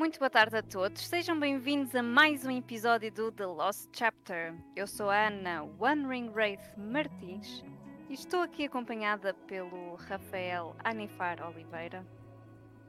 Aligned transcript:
Muito 0.00 0.18
boa 0.18 0.30
tarde 0.30 0.56
a 0.56 0.62
todos, 0.62 1.06
sejam 1.06 1.38
bem-vindos 1.38 1.94
a 1.94 2.02
mais 2.02 2.46
um 2.46 2.50
episódio 2.50 3.12
do 3.12 3.30
The 3.30 3.44
Lost 3.44 3.86
Chapter. 3.92 4.54
Eu 4.74 4.86
sou 4.86 5.10
a 5.10 5.26
Ana 5.26 5.62
One 5.78 6.06
Ring 6.06 6.30
Wraith 6.30 6.74
Martins 6.78 7.62
e 8.08 8.14
estou 8.14 8.40
aqui 8.40 8.64
acompanhada 8.64 9.34
pelo 9.46 9.96
Rafael 9.96 10.74
Anifar 10.82 11.46
Oliveira 11.46 12.02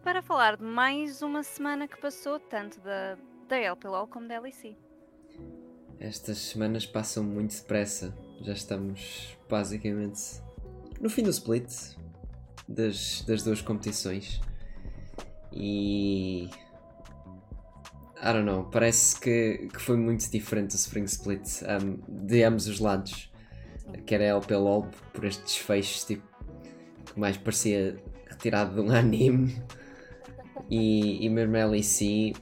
para 0.01 0.21
falar 0.21 0.55
de 0.55 0.63
mais 0.63 1.21
uma 1.21 1.43
semana 1.43 1.85
que 1.85 1.99
passou, 1.99 2.39
tanto 2.39 2.79
da, 2.79 3.17
da 3.45 3.57
LPLOL 3.57 4.07
como 4.07 4.29
da 4.29 4.39
LEC. 4.39 4.77
Estas 5.99 6.37
semanas 6.37 6.85
passam 6.85 7.25
muito 7.25 7.53
depressa, 7.53 8.17
já 8.39 8.53
estamos 8.53 9.37
basicamente 9.49 10.41
no 11.01 11.09
fim 11.09 11.23
do 11.23 11.29
split 11.29 11.69
das, 12.69 13.21
das 13.23 13.43
duas 13.43 13.61
competições 13.61 14.39
e 15.51 16.49
I 18.23 18.33
don't 18.33 18.45
know, 18.45 18.65
parece 18.65 19.19
que, 19.19 19.67
que 19.73 19.81
foi 19.81 19.97
muito 19.97 20.29
diferente 20.29 20.73
o 20.73 20.75
Spring 20.75 21.05
Split 21.05 21.63
um, 21.63 21.97
de 22.07 22.43
ambos 22.43 22.67
os 22.67 22.79
lados. 22.79 23.31
Quer 24.05 24.21
a 24.21 24.35
LPLOL 24.37 24.87
por 25.11 25.25
este 25.25 25.43
desfecho 25.43 26.05
tipo, 26.05 26.23
que 27.05 27.19
mais 27.19 27.35
parecia 27.35 27.97
retirado 28.27 28.75
de 28.75 28.81
um 28.81 28.91
anime 28.95 29.59
e, 30.69 31.25
e 31.25 31.29
mesmo 31.29 31.55
LEC 31.71 32.35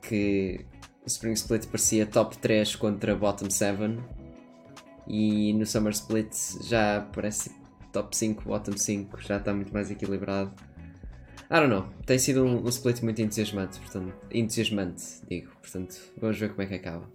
que 0.00 0.64
o 1.04 1.06
Spring 1.06 1.34
Split 1.34 1.66
parecia 1.66 2.06
top 2.06 2.38
3 2.38 2.74
contra 2.76 3.14
bottom 3.14 3.50
7 3.50 3.98
e 5.06 5.52
no 5.52 5.66
Summer 5.66 5.92
Split 5.92 6.34
já 6.64 7.06
parece 7.12 7.50
top 7.92 8.16
5, 8.16 8.42
bottom 8.44 8.76
5, 8.76 9.20
já 9.20 9.36
está 9.36 9.54
muito 9.54 9.72
mais 9.72 9.90
equilibrado. 9.90 10.52
I 11.50 11.54
don't 11.60 11.68
know. 11.68 11.88
Tem 12.04 12.18
sido 12.18 12.44
um, 12.44 12.64
um 12.64 12.68
split 12.68 13.02
muito 13.02 13.20
entusiasmante, 13.22 13.78
portanto, 13.80 14.12
entusiasmante, 14.32 15.04
digo. 15.28 15.50
Portanto, 15.60 15.94
vamos 16.18 16.38
ver 16.38 16.50
como 16.50 16.62
é 16.62 16.66
que 16.66 16.74
acaba. 16.74 17.08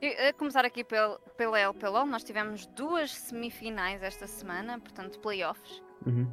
E, 0.00 0.08
a 0.28 0.32
começar 0.32 0.64
aqui 0.64 0.82
pelo, 0.82 1.18
pela 1.36 1.58
LPLOL, 1.58 2.06
nós 2.06 2.24
tivemos 2.24 2.66
duas 2.66 3.12
semifinais 3.12 4.02
esta 4.02 4.26
semana, 4.26 4.80
portanto, 4.80 5.20
playoffs. 5.20 5.80
Uhum. 6.04 6.26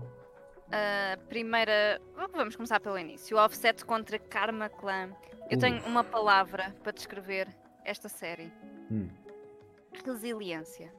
A 0.71 1.17
primeira. 1.29 2.01
Vamos 2.33 2.55
começar 2.55 2.79
pelo 2.79 2.97
início. 2.97 3.37
O 3.37 3.39
offset 3.39 3.85
contra 3.85 4.17
Karma 4.19 4.69
Clan. 4.69 5.09
Eu 5.49 5.57
Uh. 5.57 5.61
tenho 5.61 5.83
uma 5.85 6.03
palavra 6.03 6.75
para 6.83 6.91
descrever 6.91 7.47
esta 7.85 8.07
série: 8.09 8.51
Hum. 8.91 9.07
resiliência. 10.05 10.91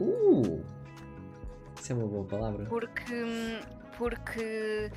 Uh! 0.00 0.62
Isso 1.78 1.92
é 1.92 1.94
uma 1.94 2.06
boa 2.06 2.24
palavra. 2.26 2.64
Porque. 2.66 3.14
Porque. 3.96 4.90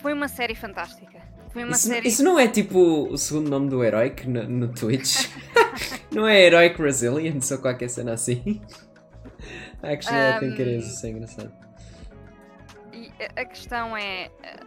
Foi 0.00 0.12
uma 0.12 0.28
série 0.28 0.54
fantástica. 0.54 1.18
Foi 1.50 1.64
uma 1.64 1.72
Isso, 1.72 1.88
série. 1.88 2.08
isso 2.08 2.22
não 2.22 2.38
é 2.38 2.46
tipo 2.46 2.78
o 3.10 3.16
segundo 3.16 3.48
nome 3.48 3.68
do 3.70 3.82
Heroic 3.82 4.28
no, 4.28 4.44
no 4.48 4.68
Twitch? 4.68 5.28
não 6.14 6.26
é 6.26 6.40
Heroic 6.42 6.80
Resilience 6.80 7.52
ou 7.52 7.60
qualquer 7.60 7.88
cena 7.88 8.12
assim? 8.12 8.60
Actually, 9.82 10.36
I 10.36 10.40
think 10.40 10.60
it 10.62 10.76
is. 10.76 10.84
Um, 10.84 10.88
Isso 10.88 11.06
é 11.06 11.10
engraçado. 11.10 11.52
E 12.92 13.12
a- 13.36 13.44
questão 13.44 13.96
é. 13.96 14.30
eh, 14.42 14.60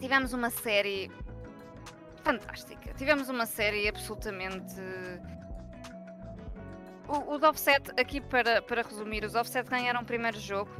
Tivemos 0.00 0.32
uma 0.32 0.50
série 0.50 1.10
fantástica. 2.24 2.92
Tivemos 2.94 3.28
uma 3.28 3.46
série 3.46 3.88
absolutamente. 3.88 4.74
O- 7.08 7.34
Os 7.34 7.42
offset, 7.42 7.90
aqui 7.98 8.20
para, 8.20 8.60
para 8.62 8.82
resumir, 8.82 9.24
os 9.24 9.34
offset 9.34 9.68
ganharam 9.68 10.00
o 10.02 10.04
primeiro 10.04 10.38
jogo, 10.38 10.70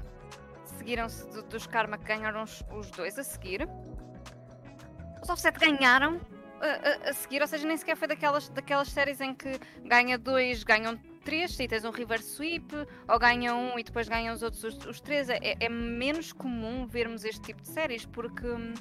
seguiram-se 0.78 1.26
do- 1.28 1.42
dos 1.42 1.66
Karma 1.66 1.98
que 1.98 2.04
ganharam 2.04 2.42
os, 2.42 2.62
os 2.72 2.90
dois 2.92 3.18
a 3.18 3.24
seguir. 3.24 3.68
Os 5.22 5.28
offset 5.28 5.58
ganharam 5.58 6.20
a, 6.60 6.66
a- 7.06 7.10
a 7.10 7.12
seguir, 7.12 7.40
ou 7.42 7.46
seja, 7.48 7.66
nem 7.66 7.76
sequer 7.76 7.96
foi 7.96 8.08
daquelas, 8.08 8.48
daquelas 8.48 8.88
séries 8.88 9.20
em 9.20 9.34
que 9.34 9.58
ganha 9.84 10.16
dois, 10.18 10.62
ganham 10.64 10.96
três, 11.24 11.54
se 11.54 11.68
tens 11.68 11.84
um 11.84 11.90
reverse 11.90 12.28
sweep, 12.34 12.72
ou 13.08 13.18
ganham 13.18 13.72
um 13.74 13.78
e 13.78 13.82
depois 13.82 14.08
ganham 14.08 14.34
os 14.34 14.42
outros 14.42 14.64
os, 14.64 14.84
os 14.86 15.00
três. 15.00 15.28
É, 15.28 15.38
é 15.60 15.68
menos 15.68 16.32
comum 16.32 16.86
vermos 16.86 17.24
este 17.24 17.40
tipo 17.42 17.62
de 17.62 17.68
séries, 17.68 18.06
porque 18.06 18.46
hum, 18.48 18.72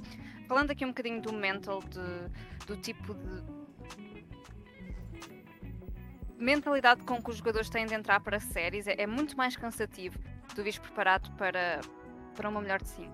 falando 0.48 0.72
aqui 0.72 0.86
um 0.86 0.90
bocadinho 0.90 1.22
do 1.22 1.34
mental, 1.34 1.82
de- 1.82 2.66
do 2.66 2.78
tipo 2.78 3.14
de 3.14 3.44
mentalidade 6.40 7.02
com 7.04 7.22
que 7.22 7.30
os 7.30 7.38
jogadores 7.38 7.70
têm 7.70 7.86
de 7.86 7.94
entrar 7.94 8.20
para 8.20 8.40
séries, 8.40 8.88
é, 8.88 8.96
é 9.00 9.08
muito 9.08 9.36
mais 9.36 9.56
cansativo 9.56 10.18
tu 10.56 10.64
vires 10.64 10.80
preparado 10.80 11.30
para, 11.38 11.82
para 12.36 12.50
uma 12.50 12.62
melhor 12.62 12.82
de. 12.82 13.10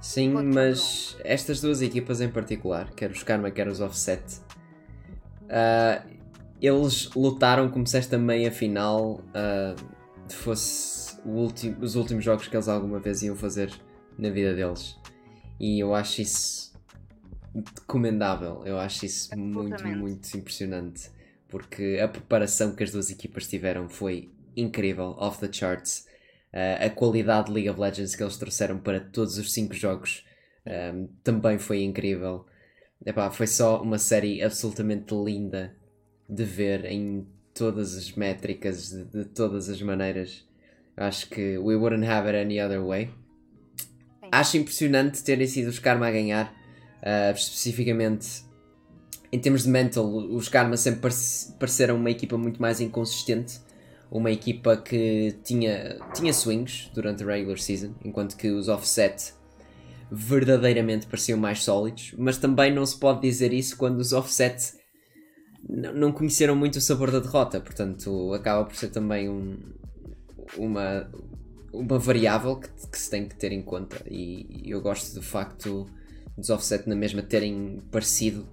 Sim, 0.00 0.30
mas 0.30 1.16
estas 1.24 1.60
duas 1.60 1.80
equipas 1.82 2.20
em 2.20 2.28
particular, 2.30 2.90
quer 2.90 3.10
os 3.10 3.22
Karma, 3.22 3.50
quer 3.50 3.68
os 3.68 3.80
Offset, 3.80 4.22
ah, 5.48 6.02
eles 6.60 7.10
lutaram 7.14 7.70
como 7.70 7.86
se 7.86 7.96
esta 7.98 8.18
meia 8.18 8.50
final 8.52 9.20
ah, 9.34 9.74
fosse 10.30 11.18
ulti- 11.24 11.76
os 11.80 11.96
últimos 11.96 12.24
jogos 12.24 12.48
que 12.48 12.56
eles 12.56 12.68
alguma 12.68 12.98
vez 12.98 13.22
iam 13.22 13.36
fazer 13.36 13.72
na 14.18 14.30
vida 14.30 14.54
deles. 14.54 14.98
E 15.58 15.80
eu 15.80 15.94
acho 15.94 16.20
isso 16.22 16.72
comendável, 17.86 18.62
eu 18.66 18.78
acho 18.78 19.06
isso 19.06 19.36
muito, 19.38 19.86
muito 19.86 20.36
impressionante. 20.36 21.10
Porque 21.54 22.00
a 22.02 22.08
preparação 22.08 22.74
que 22.74 22.82
as 22.82 22.90
duas 22.90 23.10
equipas 23.12 23.46
tiveram 23.46 23.88
foi 23.88 24.28
incrível, 24.56 25.14
off 25.20 25.38
the 25.38 25.48
charts. 25.48 26.04
Uh, 26.52 26.86
a 26.86 26.90
qualidade 26.90 27.46
de 27.46 27.52
League 27.52 27.70
of 27.70 27.80
Legends 27.80 28.16
que 28.16 28.24
eles 28.24 28.36
trouxeram 28.36 28.76
para 28.76 28.98
todos 28.98 29.38
os 29.38 29.52
cinco 29.52 29.72
jogos 29.72 30.24
um, 30.66 31.06
também 31.22 31.56
foi 31.56 31.84
incrível. 31.84 32.44
Epá, 33.06 33.30
foi 33.30 33.46
só 33.46 33.80
uma 33.80 33.98
série 33.98 34.42
absolutamente 34.42 35.14
linda 35.14 35.76
de 36.28 36.42
ver 36.42 36.86
em 36.86 37.24
todas 37.54 37.96
as 37.96 38.10
métricas, 38.14 38.90
de, 38.90 39.04
de 39.04 39.24
todas 39.26 39.68
as 39.68 39.80
maneiras. 39.80 40.44
Acho 40.96 41.28
que 41.28 41.56
we 41.56 41.76
wouldn't 41.76 42.04
have 42.04 42.26
it 42.26 42.36
any 42.36 42.60
other 42.60 42.82
way. 42.84 43.10
Acho 44.32 44.56
impressionante 44.56 45.22
terem 45.22 45.46
sido 45.46 45.68
os 45.68 45.78
Karma 45.78 46.08
a 46.08 46.10
ganhar, 46.10 46.52
uh, 47.00 47.32
especificamente 47.32 48.42
em 49.34 49.38
termos 49.40 49.64
de 49.64 49.68
mental. 49.68 50.06
Os 50.06 50.48
Karma 50.48 50.76
sempre 50.76 51.00
parece- 51.00 51.52
pareceram 51.58 51.96
uma 51.96 52.10
equipa 52.10 52.38
muito 52.38 52.62
mais 52.62 52.80
inconsistente. 52.80 53.60
Uma 54.10 54.30
equipa 54.30 54.76
que 54.76 55.34
tinha, 55.42 55.98
tinha 56.14 56.32
swings 56.32 56.88
durante 56.94 57.24
a 57.24 57.26
regular 57.26 57.58
season, 57.58 57.94
enquanto 58.04 58.36
que 58.36 58.48
os 58.48 58.68
offset 58.68 59.32
verdadeiramente 60.12 61.06
pareciam 61.06 61.36
mais 61.38 61.64
sólidos, 61.64 62.14
mas 62.16 62.38
também 62.38 62.72
não 62.72 62.86
se 62.86 62.96
pode 62.96 63.22
dizer 63.22 63.52
isso 63.52 63.76
quando 63.76 63.98
os 63.98 64.12
offset 64.12 64.74
não 65.68 66.12
conheceram 66.12 66.54
muito 66.54 66.76
o 66.76 66.80
sabor 66.80 67.10
da 67.10 67.18
derrota, 67.18 67.60
portanto 67.60 68.32
acaba 68.34 68.64
por 68.64 68.76
ser 68.76 68.90
também 68.90 69.28
um- 69.28 69.58
uma, 70.58 71.10
uma 71.72 71.98
variável 71.98 72.56
que, 72.56 72.68
que 72.68 72.98
se 72.98 73.10
tem 73.10 73.26
que 73.26 73.34
ter 73.34 73.50
em 73.50 73.62
conta. 73.62 73.96
E 74.08 74.62
eu 74.66 74.80
gosto 74.80 75.12
do 75.14 75.22
facto 75.22 75.86
dos 76.38 76.50
offset 76.50 76.88
na 76.88 76.94
mesma 76.94 77.22
terem 77.22 77.82
parecido 77.90 78.46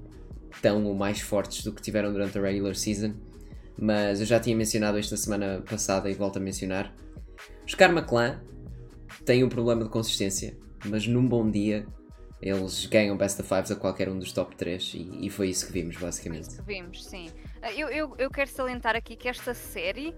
tão 0.62 0.86
ou 0.86 0.96
mais 0.96 1.22
fortes 1.22 1.64
do 1.64 1.72
que 1.74 1.82
tiveram 1.82 2.12
durante 2.12 2.38
a 2.38 2.42
regular 2.42 2.76
season 2.76 3.14
mas 3.78 4.20
eu 4.20 4.26
já 4.28 4.40
tinha 4.40 4.56
mencionado 4.56 5.00
isto 5.00 5.12
na 5.12 5.18
semana 5.18 5.64
passada 5.68 6.08
e 6.10 6.14
volto 6.14 6.38
a 6.38 6.40
mencionar. 6.40 6.94
Os 7.66 7.74
Karma 7.74 8.04
Clan 8.04 8.40
têm 9.26 9.44
um 9.44 9.50
problema 9.50 9.84
de 9.84 9.90
consistência, 9.90 10.56
mas 10.86 11.08
num 11.08 11.28
bom 11.28 11.50
dia 11.50 11.88
eles 12.40 12.86
ganham 12.86 13.18
best 13.18 13.40
of 13.42 13.50
fives 13.50 13.72
a 13.72 13.76
qualquer 13.76 14.08
um 14.10 14.20
dos 14.20 14.32
top 14.34 14.56
3 14.56 14.92
e, 14.94 15.26
e 15.26 15.30
foi 15.32 15.50
isso 15.50 15.66
que 15.66 15.74
vimos 15.74 15.98
basicamente. 15.98 16.50
Isso 16.50 16.58
que 16.58 16.64
vimos, 16.68 17.04
sim. 17.06 17.32
Ah, 17.62 17.72
Eu, 17.74 17.88
eu, 17.90 18.16
eu 18.20 18.30
quero 18.30 18.50
salientar 18.52 18.96
aqui 18.96 19.16
que 19.16 19.28
esta 19.28 19.54
série 19.56 20.14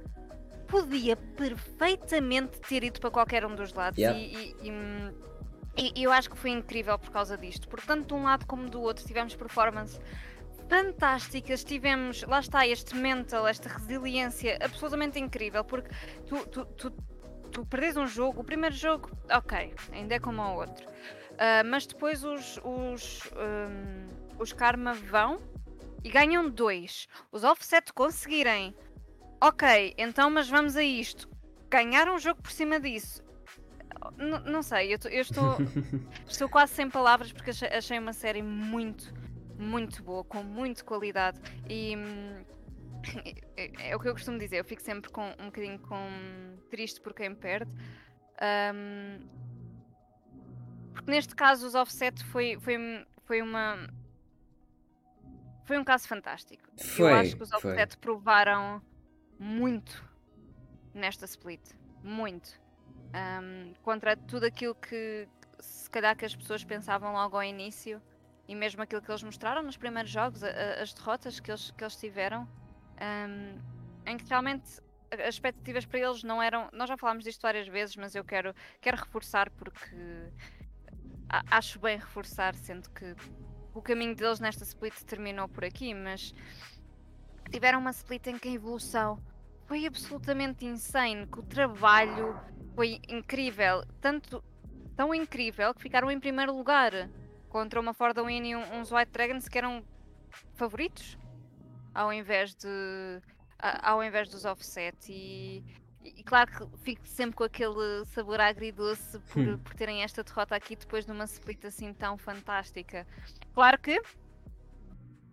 podia 0.68 1.16
perfeitamente 1.16 2.60
ter 2.68 2.84
ido 2.84 3.00
para 3.00 3.12
qualquer 3.12 3.46
um 3.46 3.56
dos 3.56 3.74
lados 3.74 3.98
Yeah. 3.98 4.20
e, 4.20 4.34
e- 4.34 4.56
e, 4.68 4.72
hum, 4.72 5.12
e- 5.78 6.04
eu 6.04 6.12
acho 6.12 6.30
que 6.30 6.38
foi 6.38 6.52
incrível 6.52 6.98
por 7.00 7.12
causa 7.12 7.38
disto. 7.38 7.68
Porque 7.68 7.86
tanto 7.88 8.08
de 8.08 8.14
um 8.14 8.24
lado 8.24 8.46
como 8.46 8.70
do 8.70 8.82
outro 8.82 9.06
tivemos 9.06 9.36
performance 9.36 10.00
fantásticas, 10.70 11.64
tivemos, 11.64 12.24
lá 12.24 12.40
está, 12.40 12.66
este 12.66 12.96
mental, 12.96 13.48
esta 13.48 13.70
resiliência 13.70 14.58
absolutamente 14.62 15.20
incrível, 15.20 15.64
porque 15.64 15.90
tu, 16.28 16.46
tu, 16.48 16.66
tu, 16.66 16.92
tu 17.52 17.66
perdes 17.66 17.98
um 17.98 18.08
jogo, 18.08 18.42
o 18.42 18.44
primeiro 18.44 18.74
jogo, 18.74 19.12
ok, 19.30 19.74
ainda 19.92 20.16
é 20.16 20.20
como 20.20 20.42
o 20.42 20.56
outro. 20.56 20.88
Ah, 21.38 21.64
mas 21.64 21.86
depois 21.86 22.24
os, 22.24 22.60
os, 22.64 23.22
hum, 23.36 24.08
os 24.40 24.54
Karma 24.54 24.94
vão 24.94 25.38
e 26.04 26.10
ganham 26.10 26.50
dois. 26.50 27.08
Os 27.32 27.44
offset 27.44 27.92
conseguirem. 27.94 28.76
Ok, 29.42 29.94
então, 29.98 30.30
mas 30.30 30.50
vamos 30.50 30.76
a 30.76 30.84
isto. 30.84 31.30
Ganharam 31.70 32.16
um 32.16 32.20
jogo 32.20 32.42
por 32.42 32.52
cima 32.52 32.80
disso. 32.80 33.23
N- 34.18 34.52
não 34.52 34.62
sei, 34.64 34.94
eu, 34.94 35.00
eu 35.10 35.22
estou, 35.22 35.58
estou 36.28 36.50
quase 36.50 36.74
sem 36.74 36.90
palavras 36.90 37.32
porque 37.32 37.52
achei, 37.52 38.00
uma 38.00 38.14
série 38.14 38.42
muito, 38.42 39.14
muito 39.58 40.04
boa, 40.04 40.24
com 40.24 40.44
muita 40.44 40.84
qualidade. 40.84 41.40
E 41.70 41.96
hum, 41.98 42.44
é, 43.58 43.90
é 43.92 43.96
o 43.96 44.00
que 44.00 44.08
eu 44.08 44.14
costumo 44.14 44.38
dizer, 44.38 44.58
eu 44.58 44.66
fico 44.66 44.82
sempre 44.82 45.12
com 45.12 45.26
um 45.40 45.46
bocadinho 45.46 45.80
com 45.80 46.08
triste 46.70 47.00
por 47.02 47.14
quem 47.14 47.34
perde. 47.36 47.72
Hum, 48.42 49.28
porque 50.94 51.10
neste 51.12 51.36
caso 51.36 51.66
os 51.66 51.76
offset 51.76 52.24
foi, 52.26 52.58
foi, 52.60 53.06
foi 53.26 53.42
uma. 53.42 53.88
Foi 55.66 55.78
um 55.78 55.84
caso 55.84 56.08
fantástico. 56.08 56.64
Foi, 56.78 57.12
Eu 57.12 57.16
acho 57.16 57.38
que 57.38 57.44
os 57.44 57.50
foi. 57.50 57.72
Offset 57.72 57.98
provaram 57.98 58.82
muito 59.40 60.04
nesta 60.94 61.26
split. 61.26 61.62
Muito. 62.04 62.62
Ahm, 63.14 63.74
contra 63.84 64.16
tudo 64.18 64.46
aquilo 64.46 64.74
que 64.76 65.28
se 65.60 65.90
calhar 65.90 66.16
que 66.18 66.26
as 66.26 66.36
pessoas 66.36 66.64
pensavam 66.64 67.14
logo 67.14 67.36
ao 67.38 67.44
início 67.44 68.02
e 68.48 68.56
mesmo 68.56 68.82
aquilo 68.82 69.02
que 69.02 69.10
eles 69.12 69.24
mostraram 69.24 69.62
nos 69.62 69.78
primeiros 69.78 70.12
jogos, 70.12 70.44
a- 70.44 70.48
a- 70.50 70.82
as 70.82 70.94
derrotas 70.94 71.40
que 71.40 71.52
eles, 71.52 71.72
que 71.72 71.84
eles 71.84 71.96
tiveram, 71.96 72.48
ahm, 73.00 73.58
em 74.06 74.18
que 74.18 74.26
realmente 74.28 74.82
as 75.12 75.36
expectativas 75.36 75.86
para 75.86 76.00
eles 76.00 76.24
não 76.24 76.42
eram. 76.42 76.70
Nós 76.74 76.90
já 76.90 76.98
falámos 76.98 77.24
disto 77.24 77.42
várias 77.44 77.68
vezes, 77.68 77.96
mas 77.96 78.16
eu 78.16 78.24
quero, 78.24 78.54
quero 78.82 78.98
reforçar 78.98 79.50
porque 79.52 79.96
a- 81.30 81.44
acho 81.58 81.80
bem 81.80 81.98
reforçar, 81.98 82.56
sendo 82.56 82.90
que 82.90 83.16
o 83.76 83.82
caminho 83.82 84.16
deles 84.16 84.40
nesta 84.40 84.64
split 84.64 84.94
terminou 85.04 85.48
por 85.48 85.64
aqui, 85.64 85.94
mas 85.94 86.34
tiveram 87.52 87.80
uma 87.80 87.92
split 87.92 88.26
em 88.28 88.38
que 88.40 88.50
a 88.50 88.52
evolução 88.52 89.20
foi 89.66 89.86
absolutamente 89.86 90.66
insane, 90.66 91.28
que 91.28 91.40
o 91.40 91.44
trabalho 91.44 92.36
foi 92.76 93.00
incrível, 93.08 93.84
tanto 94.02 94.44
tão 94.96 95.14
incrível 95.14 95.74
que 95.74 95.82
ficaram 95.82 96.10
em 96.12 96.20
primeiro 96.20 96.56
lugar 96.56 96.92
contra 97.50 97.80
uma 97.80 97.94
For 97.94 98.14
the 98.14 98.22
Win 98.24 98.46
e 98.50 98.56
um- 98.56 98.80
uns 98.80 98.92
White 98.92 99.12
Dragons 99.12 99.48
que 99.48 99.58
eram 99.58 99.84
favoritos 100.56 101.18
ao 101.94 102.12
invés 102.12 102.56
de 102.56 103.22
ao 103.82 104.04
invés 104.04 104.28
dos 104.30 104.44
offset 104.46 104.98
e, 105.12 105.64
e 106.04 106.24
claro 106.24 106.52
que 106.52 106.78
fico 106.80 107.08
sempre 107.08 107.36
com 107.36 107.44
aquele 107.44 108.04
sabor 108.06 108.42
agridoce 108.42 109.20
por, 109.20 109.42
Hum. 109.42 109.58
por 109.60 109.74
terem 109.76 110.04
esta 110.04 110.24
derrota 110.24 110.56
aqui 110.56 110.76
depois 110.76 111.06
de 111.06 111.12
uma 111.12 111.24
split 111.26 111.64
assim 111.66 111.94
tão 111.94 112.18
fantástica. 112.18 113.08
Claro 113.54 113.80
que 113.80 114.02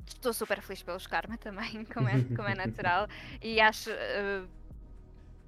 estou 0.06 0.32
super 0.32 0.60
feliz 0.62 0.82
pelos 0.82 1.06
Karma 1.06 1.36
também, 1.38 1.84
como 1.92 2.08
é, 2.08 2.22
como 2.36 2.48
é 2.48 2.54
natural, 2.54 3.08
e 3.42 3.60
acho 3.60 3.90
eh, 3.90 4.44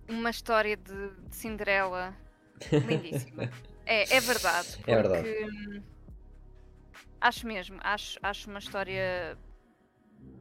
uma 0.09 0.31
história 0.31 0.77
de, 0.77 1.11
de 1.29 1.37
Cinderela 1.37 2.17
lindíssima. 2.87 3.45
É, 3.87 4.17
é 4.17 4.21
verdade. 4.21 4.69
É 4.87 4.95
verdade. 4.95 5.29
porque, 5.29 5.45
hum, 5.45 5.83
Acho 7.21 7.47
mesmo, 7.47 7.79
acho, 7.85 8.19
acho 8.21 8.51
uma 8.51 8.59
história 8.59 9.39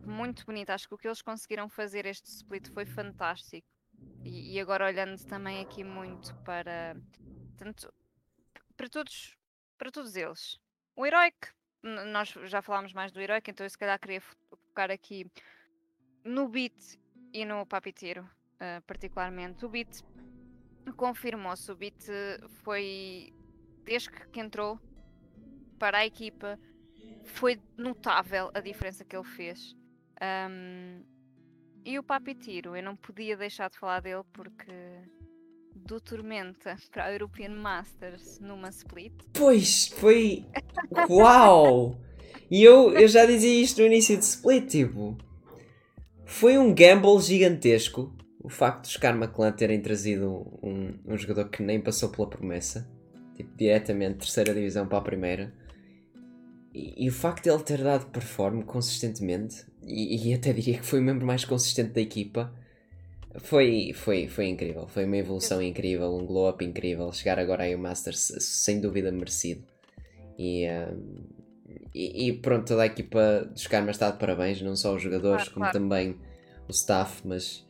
muito 0.04 0.44
bonita. 0.46 0.74
Acho 0.74 0.88
que 0.88 0.96
o 0.96 0.98
que 0.98 1.08
eles 1.08 1.22
conseguiram 1.22 1.70
fazer 1.70 2.06
este 2.08 2.26
split 2.28 2.68
foi 2.74 2.86
fantástico. 2.86 3.68
E, 4.26 4.56
e 4.56 4.60
agora 4.60 4.86
olhando 4.88 5.24
também 5.26 5.62
aqui 5.62 5.84
muito 5.84 6.36
para 6.44 6.96
tanto 7.58 7.92
para 8.76 8.90
todos 8.90 9.38
para 9.78 9.92
todos 9.92 10.16
eles. 10.16 10.60
O 10.96 11.06
Heroic, 11.06 11.38
n- 11.84 12.06
nós 12.06 12.30
já 12.46 12.62
falámos 12.62 12.94
mais 12.94 13.12
do 13.12 13.22
Heroic, 13.22 13.50
então 13.50 13.66
eu 13.66 13.70
se 13.70 13.78
calhar 13.78 14.00
queria 14.00 14.22
fo- 14.22 14.36
focar 14.50 14.90
aqui 14.92 15.26
no 16.24 16.48
Beat 16.48 16.98
e 17.34 17.46
no 17.46 17.66
Papiteiro, 17.66 18.28
ah, 18.62 18.82
particularmente. 18.86 19.66
O 19.66 19.70
Beat 19.70 20.04
confirmou-se, 20.96 21.72
o 21.72 21.78
eh, 21.82 22.40
foi 22.64 23.34
desde 23.84 24.12
que 24.12 24.40
entrou 24.40 24.80
para 25.80 25.98
a 25.98 26.06
equipa 26.06 26.60
foi 27.26 27.60
notável 27.76 28.52
a 28.54 28.60
diferença 28.60 29.04
que 29.04 29.16
ele 29.16 29.26
fez. 29.26 29.76
Ahm, 30.22 31.02
e 31.84 31.98
o 31.98 32.04
Papitiro, 32.04 32.76
eu 32.76 32.84
não 32.84 32.96
podia 32.96 33.36
deixar 33.36 33.68
de 33.68 33.80
falar 33.80 34.00
dele 34.02 34.24
porque 34.32 34.72
do 35.76 36.00
Tormenta 36.00 36.78
para 36.92 37.06
a 37.06 37.12
European 37.12 37.56
Masters 37.56 38.40
numa 38.40 38.70
split. 38.70 39.14
Pois, 39.34 39.88
foi. 39.88 40.46
Uau! 41.10 42.00
E 42.50 42.64
eu, 42.64 42.94
eu 42.94 43.08
já 43.08 43.26
dizia 43.26 43.64
isto 43.64 43.80
no 43.80 43.88
início 43.88 44.16
de 44.16 44.24
split, 44.24 44.70
tipo. 44.70 45.18
Foi 46.26 46.60
um 46.60 46.76
gamble 46.76 47.20
gigantesco 47.20 48.21
o 48.44 48.50
facto 48.50 48.84
dos 48.84 48.98
Karma 48.98 49.28
Clan 49.28 49.52
terem 49.52 49.82
trazido 49.82 50.60
um, 50.64 50.94
um 51.06 51.18
jogador 51.18 51.50
que 51.50 51.62
nem 51.62 51.80
passou 51.80 52.10
pela 52.10 52.28
promessa, 52.28 52.90
tipo, 53.36 53.56
diretamente 53.56 54.20
terceira 54.20 54.54
divisão 54.54 54.88
para 54.88 54.98
a 54.98 55.02
primeira. 55.02 55.54
E, 56.74 57.06
e 57.06 57.10
o 57.10 57.14
facto 57.14 57.44
de 57.44 57.50
ele 57.50 57.64
ter 57.64 57.84
dado 57.84 58.08
perform 58.08 58.62
consistentemente, 58.64 59.66
e, 59.84 60.30
e 60.30 60.34
até 60.34 60.54
diria 60.54 60.78
que 60.78 60.86
foi 60.86 61.00
o 61.00 61.04
membro 61.04 61.26
mais 61.26 61.46
consistente 61.46 61.92
da 61.92 62.02
equipa, 62.02 62.54
foi, 63.40 63.94
foi, 63.94 64.28
foi 64.28 64.48
incrível. 64.48 64.88
Foi 64.88 65.06
uma 65.06 65.18
evolução 65.18 65.62
incrível, 65.62 66.14
um 66.16 66.26
glow 66.26 66.50
up 66.50 66.64
incrível. 66.64 67.12
Chegar 67.14 67.40
agora 67.40 67.64
aí 67.64 67.74
ao 67.74 67.80
Masters, 67.80 68.34
sem 68.40 68.82
dúvida 68.82 69.12
merecido. 69.12 69.64
E, 70.38 70.68
um, 70.70 71.24
e, 71.94 72.28
e 72.28 72.34
pronto, 72.34 72.68
toda 72.68 72.84
a 72.84 72.88
equipa 72.88 73.46
dos 73.52 73.68
Karma 73.68 73.92
está 73.92 74.12
de 74.12 74.18
parabéns, 74.18 74.62
não 74.62 74.76
só 74.76 74.96
os 74.96 75.02
jogadores, 75.02 75.44
Claro, 75.44 75.54
como 75.54 75.66
claro. 75.66 75.80
também 75.80 76.18
o 76.68 76.72
staff. 76.72 77.22
Mas, 77.26 77.66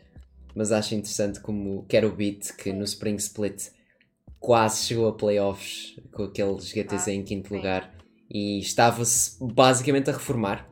mas 0.56 0.72
acho 0.72 0.96
interessante 0.96 1.40
como 1.40 1.86
quer 1.88 2.06
o 2.06 2.12
Beat, 2.12 2.56
que 2.56 2.72
no 2.74 2.84
Spring 2.84 3.16
Split 3.16 3.70
quase 4.40 4.86
chegou 4.86 5.08
a 5.08 5.14
playoffs 5.14 6.00
com 6.12 6.24
aqueles 6.24 6.66
GTZ 6.66 7.08
Ah, 7.08 7.12
em 7.12 7.24
quinto 7.24 7.50
sim. 7.50 7.56
lugar 7.58 7.94
e 8.30 8.60
estava-se 8.60 9.38
basicamente 9.44 10.10
a 10.10 10.14
reformar. 10.14 10.68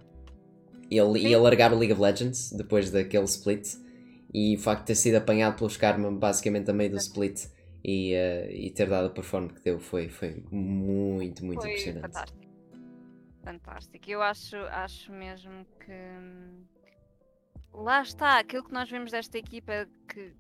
Ele 0.90 1.20
Sim. 1.20 1.28
ia 1.28 1.40
largar 1.40 1.72
o 1.72 1.78
League 1.78 1.94
of 1.94 2.02
Legends 2.02 2.52
depois 2.52 2.90
daquele 2.90 3.26
split 3.26 3.76
e 4.34 4.56
o 4.56 4.60
facto 4.60 4.82
de 4.82 4.88
ter 4.88 4.96
sido 4.96 5.16
apanhado 5.16 5.58
pelos 5.58 5.78
Karma 5.78 6.12
basicamente 6.12 6.70
a 6.72 6.74
meio 6.74 6.92
do 6.92 6.98
split 6.98 7.46
e, 7.84 8.14
eh, 8.14 8.52
e 8.52 8.72
ter 8.72 8.90
dado 8.90 9.08
a 9.08 9.10
performance 9.10 9.54
que 9.54 9.62
deu 9.62 9.80
foi, 9.80 10.10
foi 10.10 10.44
muito, 10.52 11.46
muito 11.46 11.62
foi 11.62 11.70
impressionante. 11.70 12.02
fantástico. 12.08 12.40
Fantástico. 13.44 14.10
Eu 14.10 14.22
acho, 14.22 14.58
acho 14.58 15.12
mesmo 15.12 15.66
que 15.80 15.92
hum, 15.92 16.64
lá 17.74 18.02
está, 18.02 18.40
aquilo 18.40 18.64
que 18.64 18.74
nós 18.74 18.90
vimos 18.90 19.12
desta 19.12 19.38
equipa 19.38 19.88
que 20.08 20.34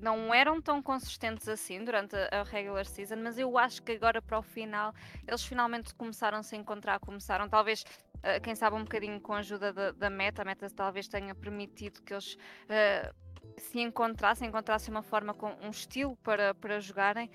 não 0.00 0.32
eram 0.32 0.60
tão 0.60 0.80
consistentes 0.80 1.48
assim 1.48 1.84
durante 1.84 2.14
a, 2.14 2.42
regular 2.44 2.86
season, 2.86 3.16
mas 3.16 3.38
eu 3.38 3.58
acho 3.58 3.82
que 3.82 3.92
agora 3.92 4.22
para 4.22 4.38
o 4.38 4.42
final 4.42 4.94
eles 5.26 5.44
finalmente 5.44 5.94
começaram 5.94 6.42
-se 6.42 6.54
a 6.54 6.58
encontrar, 6.58 7.00
começaram 7.00 7.48
talvez, 7.48 7.84
eh, 8.22 8.38
quem 8.38 8.54
sabe 8.54 8.76
um 8.76 8.84
bocadinho 8.84 9.20
com 9.20 9.32
a 9.32 9.38
ajuda 9.38 9.72
da, 9.72 9.90
da 9.90 10.10
meta, 10.10 10.42
a 10.42 10.44
meta 10.44 10.70
talvez 10.70 11.08
tenha 11.08 11.34
permitido 11.34 12.00
que 12.02 12.14
eles 12.14 12.36
eh, 12.68 13.12
se 13.56 13.80
encontrassem, 13.80 14.48
encontrassem 14.48 14.94
uma 14.94 15.02
forma 15.02 15.34
com 15.34 15.50
um 15.62 15.70
estilo 15.70 16.16
para, 16.18 16.54
para 16.54 16.78
jogarem 16.78 17.28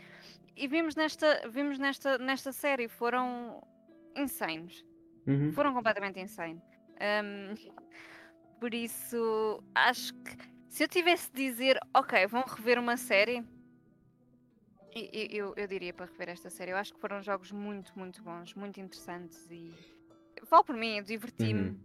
e 0.56 0.68
vimos 0.68 0.96
nesta, 0.96 1.48
vimos 1.50 1.80
nesta, 1.80 2.18
nesta 2.18 2.52
série, 2.52 2.88
foram 2.88 3.62
insanos. 4.16 4.86
Uhum. 5.26 5.52
Foram 5.52 5.74
completamente 5.74 6.20
insane. 6.20 6.62
Um, 7.02 7.56
por 8.64 8.74
isso, 8.74 9.62
acho 9.76 10.14
que 10.14 10.38
se 10.70 10.86
eu 10.86 10.88
tivesse 10.88 11.30
de 11.34 11.50
dizer, 11.52 11.78
ok, 11.94 12.26
vão 12.28 12.46
rever 12.48 12.80
uma 12.80 12.96
série, 12.96 13.44
e- 14.96 15.10
e- 15.12 15.38
eu, 15.38 15.54
eu 15.58 15.68
diria 15.68 15.94
para 15.94 16.06
rever 16.06 16.30
esta 16.30 16.50
série. 16.50 16.72
Eu 16.72 16.78
acho 16.78 16.94
que 16.94 17.00
foram 17.02 17.22
jogos 17.22 17.52
muito, 17.52 17.92
muito 18.00 18.24
bons, 18.24 18.54
muito 18.54 18.80
interessantes 18.80 19.52
e. 19.52 19.74
Falo 20.46 20.64
por 20.64 20.78
mim, 20.78 20.96
eu 21.00 21.04
diverti-me 21.04 21.72
Uhum. 21.72 21.78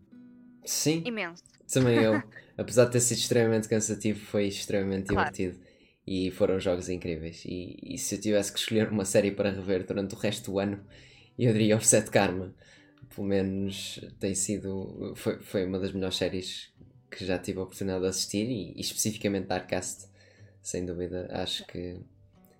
Sim, 0.64 1.04
imenso. 1.04 1.42
também 1.72 1.98
eu. 2.00 2.22
Apesar 2.56 2.84
de 2.84 2.92
ter 2.92 3.00
sido 3.00 3.18
extremamente 3.18 3.68
cansativo, 3.68 4.20
foi 4.26 4.46
extremamente 4.46 5.08
Claro. 5.08 5.30
divertido. 5.30 5.58
E 6.06 6.30
foram 6.30 6.60
jogos 6.60 6.88
incríveis. 6.88 7.44
E, 7.44 7.76
e 7.82 7.98
se 7.98 8.14
eu 8.14 8.20
tivesse 8.20 8.52
que 8.52 8.60
escolher 8.60 8.88
uma 8.88 9.04
série 9.04 9.32
para 9.32 9.50
rever 9.50 9.84
durante 9.84 10.14
o 10.14 10.18
resto 10.18 10.52
do 10.52 10.60
ano, 10.60 10.86
eu 11.36 11.52
diria 11.52 11.74
Offset 11.76 12.08
Karma. 12.08 12.54
Pelo 13.14 13.26
menos 13.26 14.00
tem 14.20 14.34
sido. 14.34 15.12
Foi, 15.16 15.38
foi 15.40 15.64
uma 15.64 15.78
das 15.78 15.92
melhores 15.92 16.16
séries 16.16 16.70
que 17.10 17.24
já 17.24 17.38
tive 17.38 17.58
a 17.58 17.62
oportunidade 17.62 18.02
de 18.02 18.08
assistir 18.08 18.48
e, 18.48 18.72
e 18.76 18.80
especificamente 18.80 19.46
Darkcast. 19.46 20.08
Sem 20.62 20.84
dúvida, 20.84 21.28
acho 21.32 21.66
que, 21.66 21.98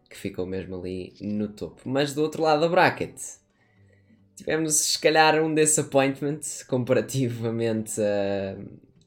que 0.09 0.17
ficou 0.17 0.47
mesmo 0.47 0.77
ali 0.77 1.15
no 1.21 1.49
topo. 1.49 1.83
Mas 1.85 2.15
do 2.15 2.23
outro 2.23 2.43
lado 2.43 2.61
da 2.61 2.69
bracket, 2.69 3.21
tivemos 4.35 4.75
se 4.77 4.99
calhar 4.99 5.43
um 5.43 5.53
disappointment 5.53 6.41
comparativamente 6.67 8.01
a, 8.01 8.57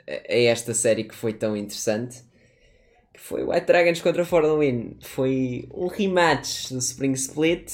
a 0.07 0.35
esta 0.35 0.73
série 0.73 1.05
que 1.05 1.15
foi 1.15 1.33
tão 1.33 1.55
interessante. 1.55 2.23
Que 3.13 3.19
foi 3.19 3.43
White 3.43 3.65
Dragons 3.65 4.01
contra 4.01 4.25
For 4.25 4.43
the 4.43 4.57
Win. 4.57 4.97
Foi 5.01 5.67
um 5.73 5.87
rematch 5.87 6.71
do 6.71 6.77
Spring 6.77 7.13
Split. 7.13 7.71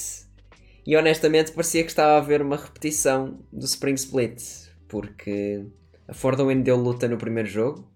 E 0.88 0.96
honestamente 0.96 1.52
parecia 1.52 1.82
que 1.82 1.90
estava 1.90 2.12
a 2.12 2.16
haver 2.16 2.40
uma 2.40 2.56
repetição 2.56 3.38
do 3.52 3.66
Spring 3.66 3.92
Split. 3.92 4.42
Porque 4.88 5.66
a 6.08 6.14
For 6.14 6.34
the 6.34 6.42
Win 6.42 6.62
deu 6.62 6.76
luta 6.76 7.06
no 7.06 7.18
primeiro 7.18 7.46
jogo. 7.46 7.86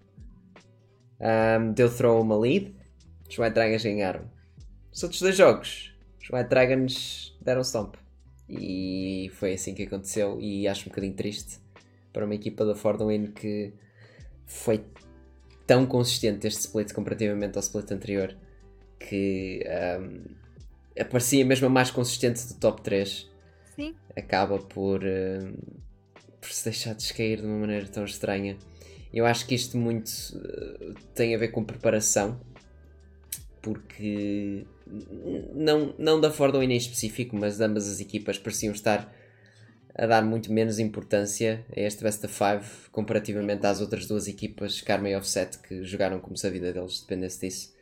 Ahm, 1.18 1.72
deu 1.72 1.88
throw 1.88 2.20
uma 2.20 2.36
lead. 2.36 2.76
Os 3.26 3.38
White 3.38 3.54
Dragons 3.54 3.82
ganharam. 3.82 4.30
Os 4.92 5.02
outros 5.02 5.22
dois 5.22 5.34
jogos, 5.34 5.94
os 6.20 6.28
White 6.28 6.50
Dragons 6.50 7.34
deram 7.40 7.62
stomp. 7.62 7.94
E 8.46 9.30
foi 9.36 9.54
assim 9.54 9.72
que 9.72 9.84
aconteceu. 9.84 10.38
E 10.38 10.68
acho 10.68 10.82
um 10.82 10.90
bocadinho 10.90 11.14
triste 11.14 11.60
para 12.12 12.26
uma 12.26 12.34
equipa 12.34 12.62
da 12.66 12.74
For 12.74 12.98
the 12.98 13.06
Win 13.06 13.28
que 13.28 13.72
foi 14.44 14.84
tão 15.66 15.86
consistente 15.86 16.46
este 16.46 16.60
split 16.60 16.92
comparativamente 16.92 17.56
ao 17.56 17.62
split 17.62 17.90
anterior 17.90 18.36
que 18.98 19.64
ahm, 19.66 20.41
parecia 21.10 21.44
mesmo 21.44 21.66
a 21.66 21.70
mais 21.70 21.90
consistente 21.90 22.46
do 22.46 22.54
top 22.54 22.82
3. 22.82 23.30
Sim. 23.74 23.94
acaba 24.14 24.58
por, 24.58 25.02
uh, 25.02 25.78
por 26.40 26.50
se 26.50 26.64
deixar 26.64 26.94
descair 26.94 27.40
de 27.40 27.46
uma 27.46 27.58
maneira 27.58 27.86
tão 27.86 28.04
estranha. 28.04 28.56
Eu 29.12 29.26
acho 29.26 29.46
que 29.46 29.54
isto 29.54 29.76
muito 29.76 30.08
uh, 30.08 30.94
tem 31.14 31.34
a 31.34 31.38
ver 31.38 31.48
com 31.48 31.64
preparação, 31.64 32.40
porque 33.62 34.66
não, 35.54 35.94
não 35.98 36.20
da 36.20 36.30
Fordham 36.30 36.62
em 36.62 36.76
específico, 36.76 37.36
mas 37.36 37.60
ambas 37.60 37.88
as 37.88 38.00
equipas 38.00 38.38
pareciam 38.38 38.72
estar 38.72 39.12
a 39.94 40.06
dar 40.06 40.22
muito 40.22 40.50
menos 40.50 40.78
importância 40.78 41.64
a 41.74 41.80
este 41.80 42.02
Best 42.02 42.24
of 42.24 42.34
Five 42.34 42.90
comparativamente 42.90 43.66
às 43.66 43.80
outras 43.80 44.06
duas 44.06 44.26
equipas, 44.26 44.80
Karma 44.80 45.10
e 45.10 45.16
Offset, 45.16 45.58
que 45.58 45.82
jogaram 45.84 46.18
como 46.18 46.36
se 46.36 46.46
a 46.46 46.50
vida 46.50 46.72
deles 46.72 47.00
dependesse 47.00 47.40
disso. 47.40 47.74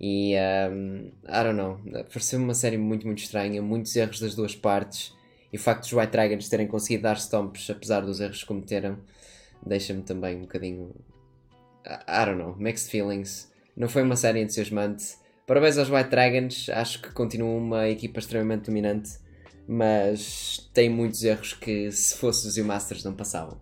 E 0.00 0.34
um, 0.70 1.12
I 1.24 1.42
don't 1.44 1.56
know, 1.56 1.80
pareceu-me 2.04 2.44
uma 2.44 2.54
série 2.54 2.78
muito, 2.78 3.06
muito 3.06 3.22
estranha, 3.22 3.60
muitos 3.62 3.94
erros 3.94 4.20
das 4.20 4.34
duas 4.34 4.54
partes. 4.54 5.14
E 5.52 5.56
o 5.56 5.60
facto 5.60 5.82
dos 5.82 5.92
White 5.92 6.12
Dragons 6.12 6.48
terem 6.48 6.66
conseguido 6.66 7.02
dar 7.02 7.16
stomps, 7.16 7.68
apesar 7.68 8.00
dos 8.00 8.20
erros 8.20 8.40
que 8.40 8.46
cometeram, 8.46 8.98
deixa-me 9.64 10.02
também 10.02 10.36
um 10.36 10.40
bocadinho. 10.42 10.94
I 11.86 12.24
don't 12.24 12.38
know, 12.38 12.56
mixed 12.56 12.90
feelings. 12.90 13.52
Não 13.76 13.88
foi 13.88 14.02
uma 14.02 14.16
série 14.16 14.40
entusiasmante. 14.40 15.16
Parabéns 15.46 15.76
aos 15.76 15.90
White 15.90 16.10
Dragons, 16.10 16.68
acho 16.70 17.02
que 17.02 17.10
continuam 17.10 17.58
uma 17.58 17.88
equipa 17.88 18.20
extremamente 18.20 18.66
dominante, 18.66 19.18
mas 19.66 20.70
tem 20.72 20.88
muitos 20.88 21.22
erros 21.24 21.52
que, 21.52 21.90
se 21.90 22.16
fosse 22.16 22.46
os 22.46 22.56
Masters, 22.58 23.04
não 23.04 23.14
passavam. 23.14 23.60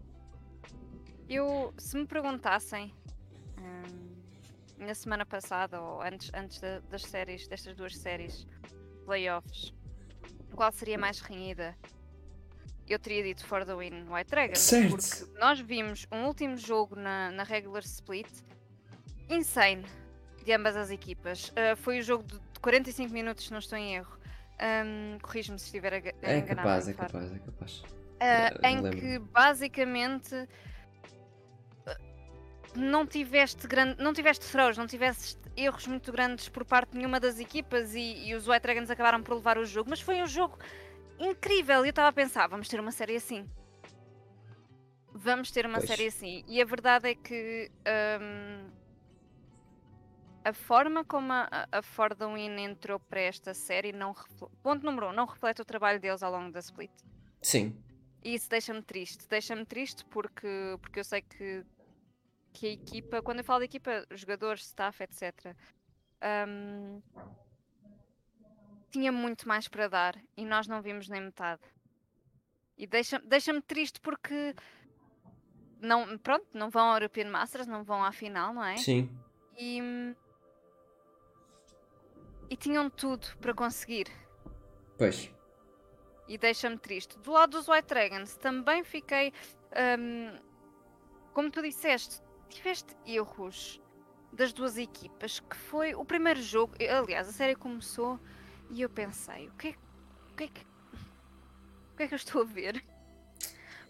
Eu, 1.28 1.72
se 1.78 1.96
me 1.96 2.06
perguntassem 2.06 2.92
na 4.80 4.94
semana 4.94 5.26
passada 5.26 5.80
ou 5.80 6.02
antes, 6.02 6.30
antes 6.34 6.58
de, 6.58 6.80
das 6.90 7.02
séries, 7.02 7.46
destas 7.46 7.76
duas 7.76 7.96
séries, 7.96 8.46
playoffs, 9.04 9.72
qual 10.54 10.72
seria 10.72 10.98
mais 10.98 11.20
renhida? 11.20 11.76
Eu 12.88 12.98
teria 12.98 13.22
dito 13.22 13.46
For 13.46 13.64
the 13.64 13.74
Win 13.74 14.08
White 14.08 14.30
Dragons. 14.30 14.58
Certo. 14.58 14.96
Porque 14.96 15.38
nós 15.38 15.60
vimos 15.60 16.06
um 16.10 16.24
último 16.24 16.56
jogo 16.56 16.96
na, 16.96 17.30
na 17.30 17.44
regular 17.44 17.84
split 17.84 18.28
insane 19.28 19.84
de 20.44 20.52
ambas 20.52 20.76
as 20.76 20.90
equipas. 20.90 21.50
Uh, 21.50 21.76
foi 21.76 22.00
o 22.00 22.02
jogo 22.02 22.24
de 22.24 22.40
45 22.60 23.12
minutos, 23.12 23.44
se 23.44 23.52
não 23.52 23.60
estou 23.60 23.78
em 23.78 23.94
erro. 23.94 24.18
Um, 24.60 25.18
Corrijo-me 25.20 25.58
se 25.58 25.66
estiver 25.66 25.94
a, 25.94 25.96
a 25.96 26.32
é 26.32 26.38
enganar. 26.38 26.62
Capaz, 26.62 26.88
é 26.88 26.92
capaz, 26.92 27.32
é 27.32 27.38
capaz, 27.38 27.82
uh, 28.20 28.66
em 28.66 28.80
lembro. 28.80 28.98
que 28.98 29.18
basicamente 29.18 30.48
não 32.74 33.06
tiveste 33.06 33.66
grande, 33.66 34.02
não 34.02 34.12
tiveste 34.12 34.50
throws, 34.50 34.76
não 34.76 34.86
tiveste 34.86 35.38
erros 35.56 35.86
muito 35.86 36.10
grandes 36.12 36.48
por 36.48 36.64
parte 36.64 36.92
de 36.92 36.98
nenhuma 36.98 37.18
das 37.18 37.38
equipas 37.38 37.94
e, 37.94 38.28
e 38.28 38.34
os 38.34 38.48
White 38.48 38.62
Dragons 38.62 38.90
acabaram 38.90 39.22
por 39.22 39.34
levar 39.34 39.58
o 39.58 39.64
jogo, 39.64 39.90
mas 39.90 40.00
foi 40.00 40.22
um 40.22 40.26
jogo 40.26 40.58
incrível 41.18 41.84
e 41.84 41.88
eu 41.88 41.90
estava 41.90 42.08
a 42.08 42.12
pensar, 42.12 42.46
vamos 42.48 42.68
ter 42.68 42.80
uma 42.80 42.92
série 42.92 43.16
assim. 43.16 43.48
Vamos 45.12 45.50
ter 45.50 45.66
uma 45.66 45.78
pois. 45.78 45.88
série 45.88 46.06
assim. 46.06 46.44
E 46.46 46.62
a 46.62 46.64
verdade 46.64 47.10
é 47.10 47.14
que 47.14 47.70
um, 48.20 48.70
a 50.44 50.52
forma 50.52 51.04
como 51.04 51.32
a, 51.32 51.68
a 51.70 51.82
Ford 51.82 52.16
Win 52.18 52.60
entrou 52.60 52.98
para 52.98 53.20
esta 53.20 53.52
série 53.52 53.92
não 53.92 54.14
ponto 54.62 54.86
número 54.86 55.08
um, 55.08 55.12
não 55.12 55.26
reflete 55.26 55.60
o 55.60 55.64
trabalho 55.64 56.00
deles 56.00 56.22
ao 56.22 56.32
longo 56.32 56.52
da 56.52 56.60
split. 56.60 56.92
Sim. 57.42 57.76
E 58.22 58.34
isso 58.34 58.48
deixa-me 58.48 58.82
triste. 58.82 59.26
Deixa-me 59.28 59.64
triste 59.64 60.04
porque, 60.06 60.78
porque 60.80 61.00
eu 61.00 61.04
sei 61.04 61.22
que 61.22 61.64
que 62.52 62.66
a 62.66 62.72
equipa, 62.72 63.22
quando 63.22 63.38
eu 63.38 63.44
falo 63.44 63.60
de 63.60 63.66
equipa, 63.66 64.06
jogadores, 64.10 64.64
staff, 64.66 65.02
etc., 65.02 65.54
um, 66.48 67.02
tinha 68.90 69.12
muito 69.12 69.46
mais 69.46 69.68
para 69.68 69.88
dar 69.88 70.16
e 70.36 70.44
nós 70.44 70.66
não 70.66 70.82
vimos 70.82 71.08
nem 71.08 71.20
metade. 71.20 71.62
E 72.76 72.86
deixa-me 72.86 73.26
deixa 73.26 73.60
triste 73.62 74.00
porque 74.00 74.54
não, 75.80 76.18
pronto, 76.18 76.46
não 76.52 76.70
vão 76.70 76.88
ao 76.88 76.96
European 76.96 77.30
Masters, 77.30 77.66
não 77.66 77.82
vão 77.82 78.04
à 78.04 78.12
final, 78.12 78.52
não 78.52 78.64
é? 78.64 78.76
Sim. 78.76 79.08
E, 79.58 79.80
e 82.48 82.56
tinham 82.56 82.90
tudo 82.90 83.26
para 83.38 83.54
conseguir. 83.54 84.06
Pois. 84.98 85.32
E 86.28 86.38
deixa-me 86.38 86.78
triste. 86.78 87.18
Do 87.18 87.32
lado 87.32 87.50
dos 87.50 87.68
White 87.68 87.88
Dragons 87.88 88.36
também 88.36 88.84
fiquei. 88.84 89.32
Um, 89.98 90.38
como 91.32 91.50
tu 91.50 91.62
disseste, 91.62 92.20
tiveste 92.50 92.96
erros 93.06 93.80
das 94.32 94.52
duas 94.52 94.76
equipas, 94.76 95.40
que 95.40 95.56
foi 95.56 95.94
o 95.94 96.04
primeiro 96.04 96.40
jogo, 96.40 96.74
aliás, 96.78 97.28
a 97.28 97.32
série 97.32 97.54
começou 97.54 98.18
e 98.70 98.82
eu 98.82 98.88
pensei, 98.88 99.48
o 99.48 99.52
que 99.52 99.68
é, 99.68 99.74
o 100.30 100.34
que, 100.34 100.44
é 100.44 100.48
que, 100.48 100.60
o 101.92 101.96
que 101.96 102.02
é 102.04 102.08
que 102.08 102.14
eu 102.14 102.16
estou 102.16 102.42
a 102.42 102.44
ver? 102.44 102.84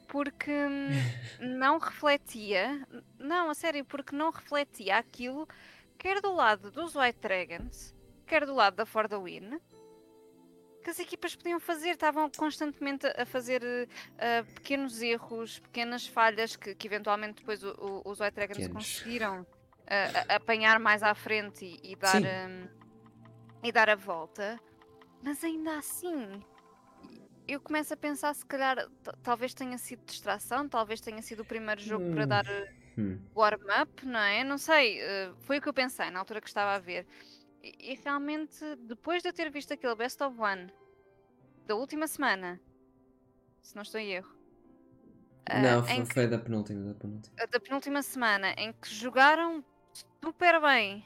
Porque 0.08 0.50
não 1.38 1.78
refletia, 1.78 2.86
não, 3.18 3.50
a 3.50 3.54
sério, 3.54 3.84
porque 3.84 4.16
não 4.16 4.30
refletia 4.30 4.96
aquilo, 4.96 5.46
quer 5.98 6.20
do 6.20 6.34
lado 6.34 6.70
dos 6.70 6.96
White 6.96 7.20
Dragons, 7.20 7.94
quer 8.26 8.46
do 8.46 8.54
lado 8.54 8.76
da 8.76 8.86
For 8.86 9.06
the 9.08 9.18
Win, 9.18 9.60
que 10.82 10.90
as 10.90 10.98
equipas 10.98 11.34
podiam 11.36 11.60
fazer, 11.60 11.90
estavam 11.90 12.30
constantemente 12.30 13.06
a 13.06 13.26
fazer 13.26 13.62
uh, 13.62 14.52
pequenos 14.54 15.02
erros, 15.02 15.58
pequenas 15.58 16.06
falhas 16.06 16.56
que, 16.56 16.74
que 16.74 16.86
eventualmente 16.86 17.40
depois 17.40 17.62
o, 17.62 17.70
o, 17.70 18.10
os 18.10 18.20
White 18.20 18.34
Dragons 18.34 18.56
pequenos. 18.56 18.86
conseguiram 18.86 19.42
uh, 19.42 19.46
apanhar 20.28 20.78
mais 20.78 21.02
à 21.02 21.14
frente 21.14 21.64
e, 21.64 21.92
e 21.92 21.96
dar, 21.96 22.22
um, 22.22 22.68
e 23.62 23.70
dar 23.70 23.90
a 23.90 23.96
volta, 23.96 24.58
mas 25.22 25.44
ainda 25.44 25.78
assim 25.78 26.42
eu 27.46 27.60
começo 27.60 27.92
a 27.92 27.96
pensar 27.96 28.32
se 28.34 28.46
calhar 28.46 28.88
talvez 29.22 29.52
tenha 29.52 29.76
sido 29.76 30.04
distração, 30.04 30.68
talvez 30.68 31.00
tenha 31.00 31.20
sido 31.20 31.40
o 31.40 31.44
primeiro 31.44 31.80
jogo 31.80 32.04
hum. 32.04 32.14
para 32.14 32.24
dar 32.24 32.46
hum. 32.96 33.18
warm-up, 33.34 34.06
não 34.06 34.20
é? 34.20 34.44
Não 34.44 34.56
sei, 34.56 35.00
uh, 35.02 35.34
foi 35.40 35.58
o 35.58 35.60
que 35.60 35.68
eu 35.68 35.74
pensei 35.74 36.10
na 36.10 36.20
altura 36.20 36.40
que 36.40 36.48
estava 36.48 36.74
a 36.74 36.78
ver. 36.78 37.06
E, 37.62 37.98
realmente, 38.02 38.64
depois 38.86 39.22
de 39.22 39.28
eu 39.28 39.32
ter 39.32 39.50
visto 39.50 39.72
aquele 39.72 39.94
Best 39.94 40.22
of 40.22 40.38
One 40.40 40.72
da 41.66 41.74
última 41.74 42.06
semana, 42.06 42.60
se 43.60 43.74
não 43.74 43.82
estou 43.82 44.00
em 44.00 44.12
erro. 44.12 44.34
Não, 45.62 45.80
uh, 45.80 45.84
foi, 45.84 46.06
foi 46.06 46.26
da 46.26 46.38
penúltima, 46.38 46.92
da 46.92 46.94
penúltima. 46.94 47.36
Da 47.50 47.60
penúltima 47.60 48.02
semana, 48.02 48.50
em 48.52 48.72
que 48.72 48.94
jogaram 48.94 49.64
super 50.22 50.60
bem, 50.60 51.04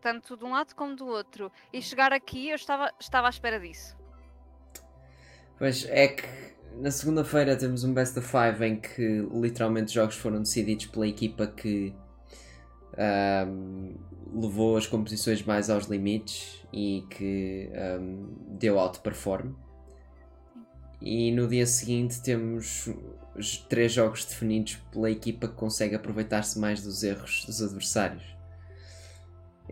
tanto 0.00 0.36
de 0.36 0.44
um 0.44 0.50
lado 0.50 0.74
como 0.74 0.96
do 0.96 1.06
outro, 1.06 1.52
e 1.72 1.80
chegar 1.80 2.12
aqui 2.12 2.48
eu 2.48 2.56
estava, 2.56 2.92
estava 2.98 3.28
à 3.28 3.30
espera 3.30 3.60
disso. 3.60 3.96
Pois 5.58 5.84
é 5.86 6.08
que 6.08 6.26
na 6.74 6.90
segunda-feira 6.90 7.56
temos 7.56 7.84
um 7.84 7.92
Best 7.92 8.18
of 8.18 8.26
Five 8.26 8.64
em 8.64 8.80
que 8.80 9.20
literalmente 9.32 9.92
jogos 9.92 10.16
foram 10.16 10.40
decididos 10.40 10.86
pela 10.86 11.06
equipa 11.06 11.46
que 11.46 11.94
um, 12.98 13.94
levou 14.34 14.76
as 14.76 14.86
composições 14.86 15.42
mais 15.42 15.70
aos 15.70 15.86
limites 15.86 16.62
e 16.72 17.04
que 17.10 17.70
um, 18.00 18.34
deu 18.58 18.78
outperform. 18.78 19.52
E 21.00 21.32
no 21.32 21.48
dia 21.48 21.66
seguinte 21.66 22.22
temos 22.22 22.88
os 23.34 23.56
três 23.56 23.92
jogos 23.92 24.24
definidos 24.24 24.76
pela 24.90 25.10
equipa 25.10 25.48
que 25.48 25.54
consegue 25.54 25.94
aproveitar-se 25.94 26.58
mais 26.58 26.82
dos 26.82 27.02
erros 27.02 27.44
dos 27.44 27.60
adversários. 27.62 28.22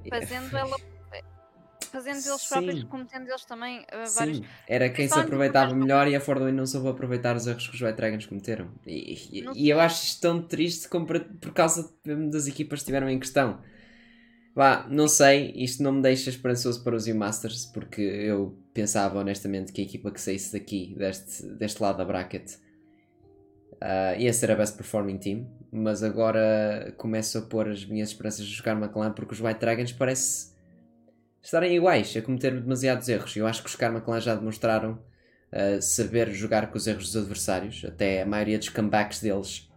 Fazendo 0.08 0.54
ela 0.56 0.76
fazendo 1.90 2.26
eles 2.26 2.46
próprios, 2.46 2.84
cometendo 2.84 3.28
eles 3.28 3.44
também 3.44 3.80
uh, 3.80 4.06
Sim. 4.06 4.14
vários. 4.14 4.42
Era 4.68 4.88
quem 4.88 5.08
se 5.08 5.18
aproveitava 5.18 5.74
melhor 5.74 6.08
e 6.08 6.14
a 6.14 6.20
Fordway 6.20 6.52
não 6.52 6.66
soube 6.66 6.88
aproveitar 6.88 7.36
os 7.36 7.46
erros 7.46 7.66
que 7.68 7.74
os 7.74 7.80
White 7.80 7.96
Dragons 7.96 8.26
cometeram. 8.26 8.70
E, 8.86 9.14
e, 9.32 9.44
e 9.54 9.68
eu 9.68 9.80
acho 9.80 10.04
isto 10.04 10.20
tão 10.20 10.42
triste 10.42 10.88
como 10.88 11.06
por, 11.06 11.20
por 11.20 11.52
causa 11.52 11.92
das 12.30 12.46
equipas 12.46 12.78
que 12.78 12.82
estiveram 12.82 13.08
em 13.08 13.18
questão. 13.18 13.60
Vá, 14.54 14.86
não 14.90 15.06
sei, 15.06 15.52
isto 15.56 15.82
não 15.82 15.92
me 15.92 16.02
deixa 16.02 16.28
esperançoso 16.28 16.82
para 16.82 16.96
os 16.96 17.06
U-Masters, 17.06 17.66
porque 17.66 18.00
eu 18.00 18.58
pensava 18.74 19.20
honestamente 19.20 19.72
que 19.72 19.80
a 19.80 19.84
equipa 19.84 20.10
que 20.10 20.20
saísse 20.20 20.52
daqui, 20.52 20.94
deste, 20.98 21.46
deste 21.46 21.80
lado 21.80 21.98
da 21.98 22.04
bracket, 22.04 22.56
uh, 23.74 24.18
ia 24.18 24.32
ser 24.32 24.50
a 24.50 24.56
best 24.56 24.76
performing 24.76 25.18
team, 25.18 25.46
mas 25.70 26.02
agora 26.02 26.92
começo 26.96 27.38
a 27.38 27.42
pôr 27.42 27.68
as 27.68 27.84
minhas 27.84 28.10
esperanças 28.10 28.40
a 28.40 28.48
jogar 28.48 28.72
McLaren 28.72 29.12
porque 29.12 29.34
os 29.34 29.40
White 29.40 29.60
Dragons 29.60 29.92
parece 29.92 30.50
estarem 31.42 31.76
iguais, 31.76 32.16
a 32.16 32.22
cometer 32.22 32.60
demasiados 32.60 33.08
erros. 33.08 33.36
Eu 33.36 33.46
acho 33.46 33.62
que 33.62 33.68
os 33.68 33.76
Karma 33.76 34.02
já 34.20 34.34
demonstraram 34.34 34.92
uh, 35.52 35.80
saber 35.80 36.30
jogar 36.32 36.70
com 36.70 36.76
os 36.76 36.86
erros 36.86 37.06
dos 37.06 37.16
adversários, 37.16 37.84
até 37.84 38.22
a 38.22 38.26
maioria 38.26 38.58
dos 38.58 38.68
comebacks 38.68 39.20
deles 39.20 39.68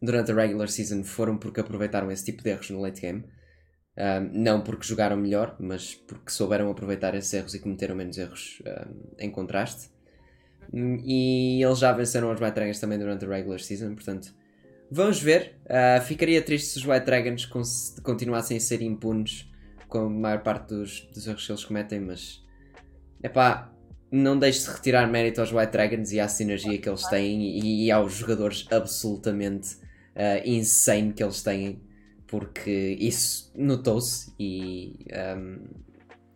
durante 0.00 0.30
a 0.30 0.34
regular 0.34 0.68
season 0.68 1.02
foram 1.02 1.38
porque 1.38 1.60
aproveitaram 1.60 2.10
esse 2.10 2.24
tipo 2.24 2.42
de 2.42 2.50
erros 2.50 2.70
no 2.70 2.80
late 2.80 3.00
game. 3.00 3.24
Um, 3.98 4.42
não 4.42 4.60
porque 4.60 4.86
jogaram 4.86 5.16
melhor, 5.16 5.56
mas 5.58 5.94
porque 5.94 6.30
souberam 6.30 6.70
aproveitar 6.70 7.14
esses 7.14 7.32
erros 7.32 7.54
e 7.54 7.60
cometeram 7.60 7.96
menos 7.96 8.18
erros 8.18 8.62
um, 8.66 9.14
em 9.18 9.30
contraste. 9.30 9.90
E 10.72 11.62
eles 11.62 11.78
já 11.78 11.92
venceram 11.92 12.30
os 12.30 12.40
White 12.40 12.54
Dragons 12.54 12.80
também 12.80 12.98
durante 12.98 13.24
a 13.24 13.28
regular 13.28 13.58
season, 13.60 13.94
portanto, 13.94 14.34
vamos 14.90 15.20
ver. 15.22 15.58
Uh, 15.64 16.02
ficaria 16.02 16.42
triste 16.42 16.68
se 16.68 16.78
os 16.78 16.84
White 16.84 17.06
Dragons 17.06 17.46
continuassem 18.02 18.58
a 18.58 18.60
ser 18.60 18.82
impunes 18.82 19.48
com 19.96 20.06
a 20.06 20.10
maior 20.10 20.42
parte 20.42 20.68
dos, 20.68 21.00
dos 21.12 21.26
erros 21.26 21.46
que 21.46 21.52
eles 21.52 21.64
cometem, 21.64 22.00
mas 22.00 22.44
é 23.22 23.28
pá, 23.28 23.72
não 24.10 24.38
deixo 24.38 24.66
de 24.66 24.76
retirar 24.76 25.06
mérito 25.06 25.40
aos 25.40 25.52
White 25.52 25.72
Dragons 25.72 26.12
e 26.12 26.20
à 26.20 26.28
sinergia 26.28 26.78
que 26.78 26.88
eles 26.88 27.06
têm 27.08 27.58
e, 27.58 27.86
e 27.86 27.90
aos 27.90 28.12
jogadores 28.12 28.66
absolutamente 28.70 29.76
uh, 29.76 30.42
insane 30.44 31.12
que 31.12 31.22
eles 31.22 31.42
têm, 31.42 31.80
porque 32.26 32.96
isso 33.00 33.50
notou-se 33.56 34.32
e. 34.38 35.06
Um, 35.36 35.64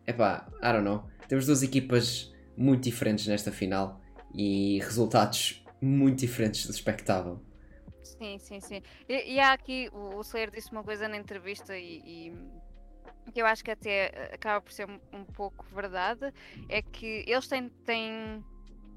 epá, 0.07 0.49
I 0.63 0.73
don't 0.73 0.85
know. 0.85 1.05
Temos 1.29 1.47
duas 1.47 1.63
equipas 1.63 2.33
muito 2.57 2.85
diferentes 2.85 3.27
nesta 3.27 3.53
final 3.53 4.01
e 4.35 4.79
resultados 4.81 5.65
muito 5.81 6.19
diferentes 6.19 6.67
do 6.67 6.73
espectável. 6.73 7.41
Sim, 8.03 8.39
sim, 8.39 8.61
sim. 8.61 8.83
E, 9.09 9.35
e 9.35 9.41
há 9.41 9.53
aqui, 9.53 9.89
o, 9.93 10.21
Slayer 10.21 10.51
disse 10.51 10.73
uma 10.73 10.83
coisa 10.83 11.09
na 11.09 11.17
entrevista 11.17 11.77
e 11.79 12.33
que 13.33 13.41
eu 13.41 13.47
acho 13.47 13.65
que 13.65 13.71
até 13.71 14.11
eh, 14.13 14.31
acaba 14.35 14.61
por 14.61 14.73
ser 14.73 14.89
um, 14.89 15.25
pouco 15.25 15.65
verdade, 15.73 16.33
é 16.69 16.83
que 16.83 17.25
eles 17.27 17.47
têm, 17.47 17.69
têm 17.85 18.45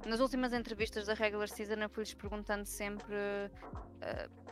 nas 0.06 0.20
últimas 0.20 0.54
entrevistas 0.54 1.08
da 1.08 1.14
regular 1.14 1.48
season 1.48 1.76
eu 1.76 1.90
fui-lhes 1.90 2.14
perguntando 2.14 2.66
sempre 2.66 3.14
uh, 3.14 4.44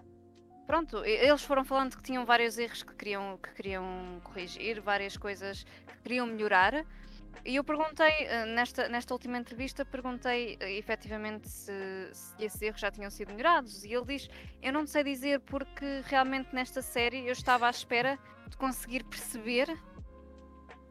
pronto, 0.66 1.04
eles 1.04 1.44
foram 1.44 1.66
falando 1.66 1.98
que 1.98 2.04
tinham 2.04 2.26
vários 2.26 2.58
erros 2.58 2.84
que 2.84 2.94
queriam, 2.96 3.38
que 3.42 3.52
queriam 3.54 4.22
corrigir, 4.24 4.80
várias 4.80 5.18
coisas 5.18 5.64
que 5.86 5.98
queriam 6.04 6.26
melhorar 6.26 6.86
e 7.44 7.56
eu 7.56 7.64
perguntei, 7.64 8.12
eh, 8.28 8.46
nesta, 8.46 8.88
nesta 8.88 9.14
última 9.14 9.38
entrevista, 9.38 9.84
perguntei 9.84 10.58
uh, 10.62 10.64
efetivamente 10.64 11.50
se, 11.50 11.74
se, 12.14 12.36
esses 12.40 12.62
erros 12.62 12.80
já 12.80 12.92
tinham 12.92 13.10
sido 13.10 13.32
melhorados. 13.32 13.84
E 13.84 13.92
ele 13.94 14.06
diz: 14.06 14.30
Eu 14.62 14.72
não 14.72 14.86
sei 14.86 15.04
dizer 15.04 15.40
porque 15.42 16.02
realmente 16.06 16.54
nesta 16.54 16.82
série 16.82 17.26
eu 17.26 17.32
estava 17.32 17.68
à 17.68 17.70
espera 17.70 18.20
de 18.48 18.56
conseguir 18.58 19.04
perceber 19.06 19.76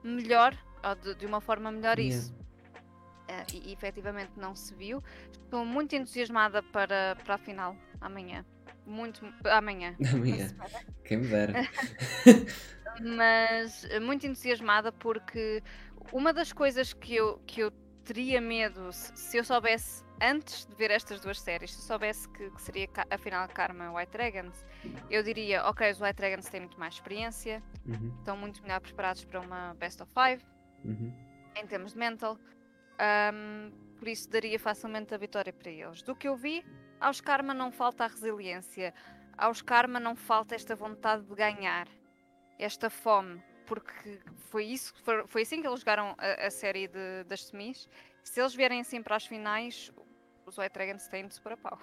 melhor, 0.03 0.57
ou 0.83 0.95
de, 0.97 1.15
de 1.15 1.27
uma 1.27 1.41
forma 1.41 1.71
melhor, 1.71 1.99
yeah. 1.99 2.17
isso. 2.17 2.33
Uh, 2.33 3.55
e, 3.55 3.71
e 3.71 3.73
efetivamente 3.73 4.33
não 4.37 4.57
se 4.57 4.75
viu. 4.75 5.03
Estou 5.31 5.65
muito 5.65 5.95
entusiasmada 5.95 6.63
para, 6.63 7.17
para 7.25 7.37
a 7.37 7.39
final 7.39 7.77
amanhã. 8.01 8.45
Muito. 8.85 9.25
Amanhã. 9.45 9.95
Amanhã. 10.13 10.49
Quem 11.05 11.19
me 11.19 11.29
dera. 11.29 11.55
Mas 13.01 13.87
muito 14.03 14.27
entusiasmada 14.27 14.91
porque 14.91 15.63
uma 16.13 16.33
das 16.33 16.53
coisas 16.53 16.93
que 16.93 17.15
eu, 17.15 17.39
que 17.47 17.61
eu 17.61 17.71
teria 18.05 18.41
medo 18.41 18.93
se, 18.93 19.17
se 19.17 19.37
eu 19.37 19.45
soubesse 19.45 20.05
antes 20.21 20.67
de 20.67 20.75
ver 20.75 20.91
estas 20.91 21.21
duas 21.21 21.41
séries, 21.41 21.73
se 21.73 21.79
eu 21.79 21.85
soubesse 21.85 22.29
que, 22.29 22.51
que 22.51 22.61
seria 22.61 22.89
afinal 23.11 23.49
Karma 23.49 23.93
White 23.93 24.13
Dragons, 24.13 24.67
eu 25.09 25.23
diria, 25.23 25.65
ok, 25.65 25.91
os 25.91 26.01
White 26.01 26.17
Dragons 26.17 26.49
têm 26.49 26.61
muito 26.61 26.79
mais 26.79 26.95
experiência, 26.95 27.63
uhum. 27.87 28.15
estão 28.19 28.37
muito 28.37 28.61
melhor 28.63 28.81
preparados 28.81 29.25
para 29.25 29.41
uma 29.41 29.75
Best 29.75 30.03
of 30.03 30.13
Five, 30.13 30.45
uhum. 30.85 31.13
em 31.57 31.67
termos 31.67 31.93
de 31.93 31.99
mental, 31.99 32.39
um, 33.33 33.71
por 33.97 34.09
isso 34.09 34.29
daria 34.29 34.59
facilmente 34.59 35.15
a 35.15 35.19
vitória 35.19 35.53
para 35.53 35.71
eles. 35.71 36.03
Do 36.03 36.15
que 36.15 36.29
eu 36.29 36.37
vi, 36.37 36.65
aos 37.01 37.21
Karma 37.21 37.55
não 37.55 37.73
falta 37.73 38.05
a 38.05 38.09
resiliência, 38.09 38.93
aos 39.39 39.63
Karma 39.63 39.99
não 39.99 40.15
falta 40.15 40.55
esta 40.55 40.77
vontade 40.77 41.25
de 41.25 41.35
ganhar, 41.35 41.89
esta 42.59 42.91
fome 42.91 43.43
porque 43.71 44.19
foi 44.51 44.65
isso, 44.65 44.93
foi, 45.29 45.43
assim 45.43 45.61
que 45.61 45.69
eles 45.69 45.79
jogaram 45.79 46.17
a, 46.19 46.47
a 46.47 46.51
série 46.51 46.89
de, 46.89 47.23
das 47.29 47.45
semis. 47.45 47.89
Se 48.25 48.41
eles 48.41 48.53
vierem 48.53 48.81
assim 48.81 49.01
para 49.01 49.15
as 49.15 49.25
finais, 49.25 49.93
os 50.45 50.59
White 50.59 50.75
Dragons 50.75 51.07
têm 51.07 51.29
de 51.29 51.35
super 51.35 51.53
a 51.53 51.57
pau. 51.57 51.81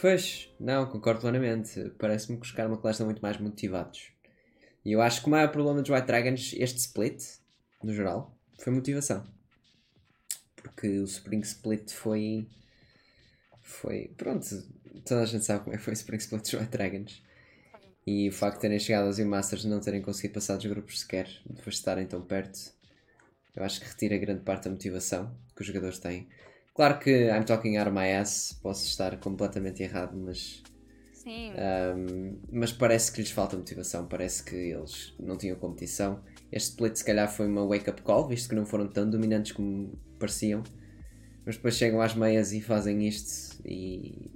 Pois, 0.00 0.48
não, 0.60 0.86
concordo 0.86 1.20
plenamente. 1.20 1.90
Parece-me 1.98 2.38
que 2.38 2.46
os 2.46 2.52
Karma 2.52 2.78
Clash 2.78 2.94
estão 2.94 3.06
muito 3.06 3.20
mais 3.20 3.38
motivados. 3.38 4.12
E 4.84 4.92
eu 4.92 5.02
acho 5.02 5.20
que 5.20 5.26
o 5.26 5.30
maior 5.30 5.50
problema 5.50 5.82
dos 5.82 5.90
White 5.90 6.06
Dragons, 6.06 6.52
este 6.56 6.78
split, 6.78 7.20
no 7.82 7.92
geral, 7.92 8.32
foi 8.60 8.72
motivação. 8.72 9.26
Porque 10.54 10.86
o 11.00 11.04
Spring 11.04 11.40
Split 11.40 11.92
foi. 11.92 12.48
Foi. 13.62 14.14
Pronto, 14.16 14.46
toda 15.04 15.22
a 15.22 15.26
gente 15.26 15.44
sabe 15.44 15.64
como 15.64 15.74
é 15.74 15.78
que 15.78 15.84
foi 15.84 15.92
o 15.92 15.94
Spring 15.94 16.18
Split 16.18 16.42
dos 16.42 16.52
White 16.52 16.70
Dragons. 16.70 17.25
E 18.06 18.28
o 18.28 18.32
facto 18.32 18.56
de 18.56 18.60
terem 18.62 18.78
chegado 18.78 19.06
aos 19.06 19.18
Masters 19.18 19.64
e 19.64 19.68
não 19.68 19.80
terem 19.80 20.00
conseguido 20.00 20.34
passar 20.34 20.56
dos 20.56 20.66
grupos 20.66 21.00
sequer, 21.00 21.28
depois 21.44 21.74
de 21.74 21.80
estarem 21.80 22.06
tão 22.06 22.22
perto, 22.22 22.72
eu 23.56 23.64
acho 23.64 23.80
que 23.80 23.86
retira 23.86 24.16
grande 24.16 24.42
parte 24.42 24.64
da 24.64 24.70
motivação 24.70 25.34
que 25.56 25.62
os 25.62 25.66
jogadores 25.66 25.98
têm. 25.98 26.28
Claro 26.72 26.98
que 27.00 27.10
I'm 27.10 27.44
talking 27.44 27.78
out 27.78 27.88
of 27.88 27.98
my 27.98 28.12
ass, 28.12 28.52
posso 28.62 28.86
estar 28.86 29.16
completamente 29.18 29.82
errado, 29.82 30.16
mas. 30.16 30.62
Sim. 31.14 31.52
Um, 31.52 32.38
mas 32.52 32.70
parece 32.70 33.10
que 33.10 33.20
lhes 33.20 33.30
falta 33.30 33.56
motivação, 33.56 34.06
parece 34.06 34.44
que 34.44 34.54
eles 34.54 35.14
não 35.18 35.36
tinham 35.36 35.56
competição. 35.56 36.22
Este 36.52 36.70
split, 36.70 36.96
se 36.96 37.04
calhar, 37.04 37.28
foi 37.28 37.48
uma 37.48 37.66
wake-up 37.66 38.02
call, 38.02 38.28
visto 38.28 38.50
que 38.50 38.54
não 38.54 38.66
foram 38.66 38.86
tão 38.86 39.08
dominantes 39.08 39.52
como 39.52 39.98
pareciam. 40.18 40.62
Mas 41.44 41.56
depois 41.56 41.76
chegam 41.76 42.00
às 42.00 42.14
meias 42.14 42.52
e 42.52 42.60
fazem 42.60 43.08
isto. 43.08 43.60
E, 43.64 44.30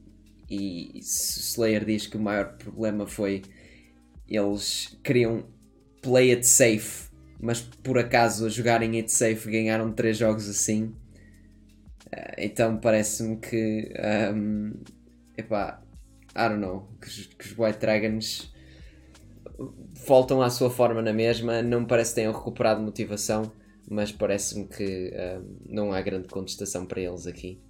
e 0.48 0.98
Slayer 0.98 1.84
diz 1.84 2.06
que 2.06 2.16
o 2.16 2.20
maior 2.20 2.56
problema 2.56 3.06
foi 3.06 3.42
eles 4.30 4.98
queriam 5.02 5.44
play 6.00 6.32
it 6.32 6.46
safe, 6.46 7.10
mas 7.40 7.60
por 7.60 7.98
acaso 7.98 8.46
a 8.46 8.48
jogarem 8.48 8.96
it 8.96 9.10
safe 9.10 9.50
ganharam 9.50 9.92
3 9.92 10.16
jogos 10.16 10.48
assim. 10.48 10.94
Uh, 12.06 12.34
então 12.38 12.78
parece-me 12.78 13.36
que. 13.36 13.92
Um, 14.34 14.72
epá, 15.36 15.82
I 16.36 16.48
don't 16.48 16.60
know. 16.60 16.88
Que, 17.00 17.28
que, 17.36 17.46
os 17.46 17.58
White 17.58 17.78
Dragons 17.78 18.52
voltam 20.06 20.40
à 20.42 20.50
sua 20.50 20.70
forma 20.70 21.02
na 21.02 21.12
mesma. 21.12 21.62
Não 21.62 21.80
me 21.80 21.86
parece 21.86 22.10
que 22.10 22.16
tenham 22.16 22.32
recuperado 22.32 22.80
motivação, 22.80 23.52
mas 23.88 24.12
parece-me 24.12 24.66
que 24.66 25.12
um, 25.12 25.56
não 25.68 25.92
há 25.92 26.00
grande 26.00 26.28
contestação 26.28 26.86
para 26.86 27.00
eles 27.00 27.26
aqui. 27.26 27.60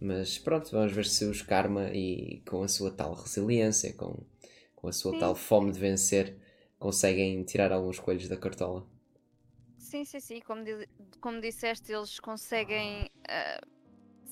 Mas 0.00 0.38
pronto, 0.38 0.70
vamos 0.70 0.92
ver 0.92 1.06
se 1.06 1.24
os 1.24 1.42
Karma 1.42 1.90
e 1.92 2.40
com 2.48 2.62
a 2.62 2.68
sua 2.68 2.90
tal 2.90 3.14
resiliência, 3.14 3.92
com 3.94 4.22
com 4.80 4.88
a 4.88 4.92
sua 4.92 5.12
sim. 5.12 5.18
tal 5.18 5.34
fome 5.34 5.72
de 5.72 5.78
vencer, 5.78 6.36
conseguem 6.78 7.42
tirar 7.42 7.72
alguns 7.72 7.98
coelhos 7.98 8.28
da 8.28 8.36
cartola. 8.36 8.86
Sim, 9.76 10.04
sim, 10.04 10.20
sim. 10.20 10.40
Como, 10.40 10.62
como 11.20 11.40
disseste, 11.40 11.92
eles 11.92 12.20
conseguem, 12.20 13.10
uh, 13.24 13.66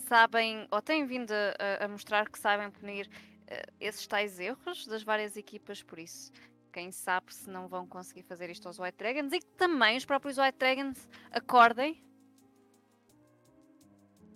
sabem, 0.08 0.68
ou 0.70 0.80
têm 0.80 1.04
vindo 1.04 1.32
a, 1.32 1.84
a, 1.84 1.88
mostrar 1.88 2.28
que 2.28 2.38
sabem 2.38 2.70
punir 2.70 3.08
uh, 3.08 3.72
esses 3.80 4.06
tais 4.06 4.38
erros 4.38 4.86
das 4.86 5.02
várias 5.02 5.36
equipas, 5.36 5.82
por 5.82 5.98
isso. 5.98 6.30
Quem 6.72 6.92
sabe 6.92 7.34
se 7.34 7.48
não 7.50 7.66
vão 7.66 7.86
conseguir 7.86 8.22
fazer 8.22 8.50
isto 8.50 8.68
aos 8.68 8.78
White 8.78 8.98
Dragons 8.98 9.32
e 9.32 9.40
que 9.40 9.46
também 9.56 9.96
os 9.96 10.04
próprios 10.04 10.36
White 10.38 10.58
Dragons 10.58 11.08
acordem 11.30 12.04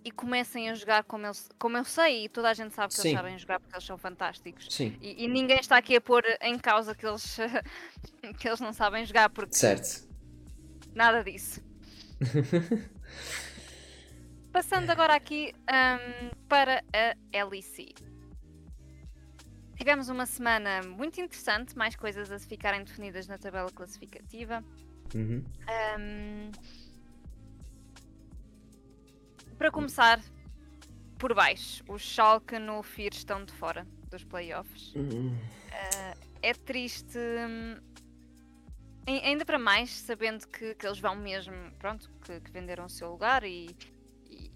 e 0.04 0.10
comecem 0.10 0.70
a 0.70 0.74
jogar 0.74 1.04
como 1.04 1.26
eu, 1.26 1.32
como 1.58 1.76
eu 1.76 1.84
sei, 1.84 2.24
e 2.24 2.28
toda 2.28 2.50
a 2.50 2.54
gente 2.54 2.74
sabe 2.74 2.88
que 2.88 3.00
Sim. 3.00 3.08
eles 3.08 3.18
sabem 3.18 3.38
jogar 3.38 3.60
porque 3.60 3.74
eles 3.74 3.84
são 3.84 3.98
fantásticos. 3.98 4.66
Sim. 4.70 4.96
E, 5.00 5.24
e 5.24 5.28
ninguém 5.28 5.58
está 5.58 5.76
aqui 5.76 5.96
a 5.96 6.00
pôr 6.00 6.24
em 6.40 6.58
causa 6.58 6.94
que 6.94 7.06
eles, 7.06 7.36
que 8.38 8.48
eles 8.48 8.60
não 8.60 8.72
sabem 8.72 9.04
jogar 9.04 9.28
porque. 9.30 9.54
Certo. 9.54 10.08
Nada 10.94 11.22
disso. 11.22 11.62
Passando 14.52 14.90
agora 14.90 15.14
aqui 15.14 15.54
um, 15.62 16.30
para 16.48 16.82
a 16.92 17.44
LEC. 17.44 17.94
Tivemos 19.76 20.08
uma 20.08 20.26
semana 20.26 20.82
muito 20.82 21.20
interessante, 21.20 21.78
mais 21.78 21.96
coisas 21.96 22.30
a 22.30 22.38
ficarem 22.38 22.84
definidas 22.84 23.26
na 23.26 23.38
tabela 23.38 23.70
classificativa. 23.70 24.62
Uhum. 25.14 25.42
Um, 25.98 26.50
para 29.60 29.70
começar, 29.70 30.22
por 31.18 31.34
baixo, 31.34 31.84
os 31.86 32.00
Schalke 32.00 32.58
no 32.58 32.82
FIR 32.82 33.12
estão 33.12 33.44
de 33.44 33.52
fora 33.52 33.86
dos 34.10 34.24
playoffs. 34.24 34.94
Uhum. 34.94 35.34
Uh, 35.34 36.18
é 36.40 36.54
triste, 36.54 37.18
hum, 37.18 37.76
ainda 39.06 39.44
para 39.44 39.58
mais, 39.58 39.90
sabendo 39.90 40.48
que, 40.48 40.74
que 40.74 40.86
eles 40.86 40.98
vão 40.98 41.14
mesmo, 41.14 41.52
pronto, 41.78 42.10
que, 42.24 42.40
que 42.40 42.50
venderam 42.50 42.86
o 42.86 42.88
seu 42.88 43.10
lugar 43.10 43.44
e, 43.44 43.76
e, 44.30 44.50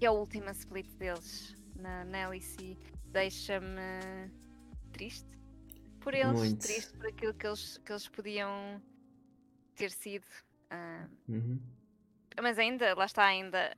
e 0.00 0.06
a 0.06 0.12
última 0.12 0.52
split 0.52 0.86
deles 0.92 1.56
na, 1.74 2.04
na 2.04 2.28
LEC 2.28 2.78
deixa-me 3.06 4.30
triste 4.92 5.36
por 5.98 6.14
eles, 6.14 6.38
Muito. 6.38 6.60
triste 6.60 6.92
por 6.96 7.08
aquilo 7.08 7.34
que 7.34 7.44
eles, 7.44 7.78
que 7.78 7.90
eles 7.90 8.06
podiam 8.06 8.80
ter 9.74 9.90
sido. 9.90 10.26
Uh, 10.70 11.10
uhum. 11.28 11.60
Mas 12.40 12.56
ainda, 12.56 12.94
lá 12.94 13.04
está, 13.04 13.24
ainda 13.24 13.74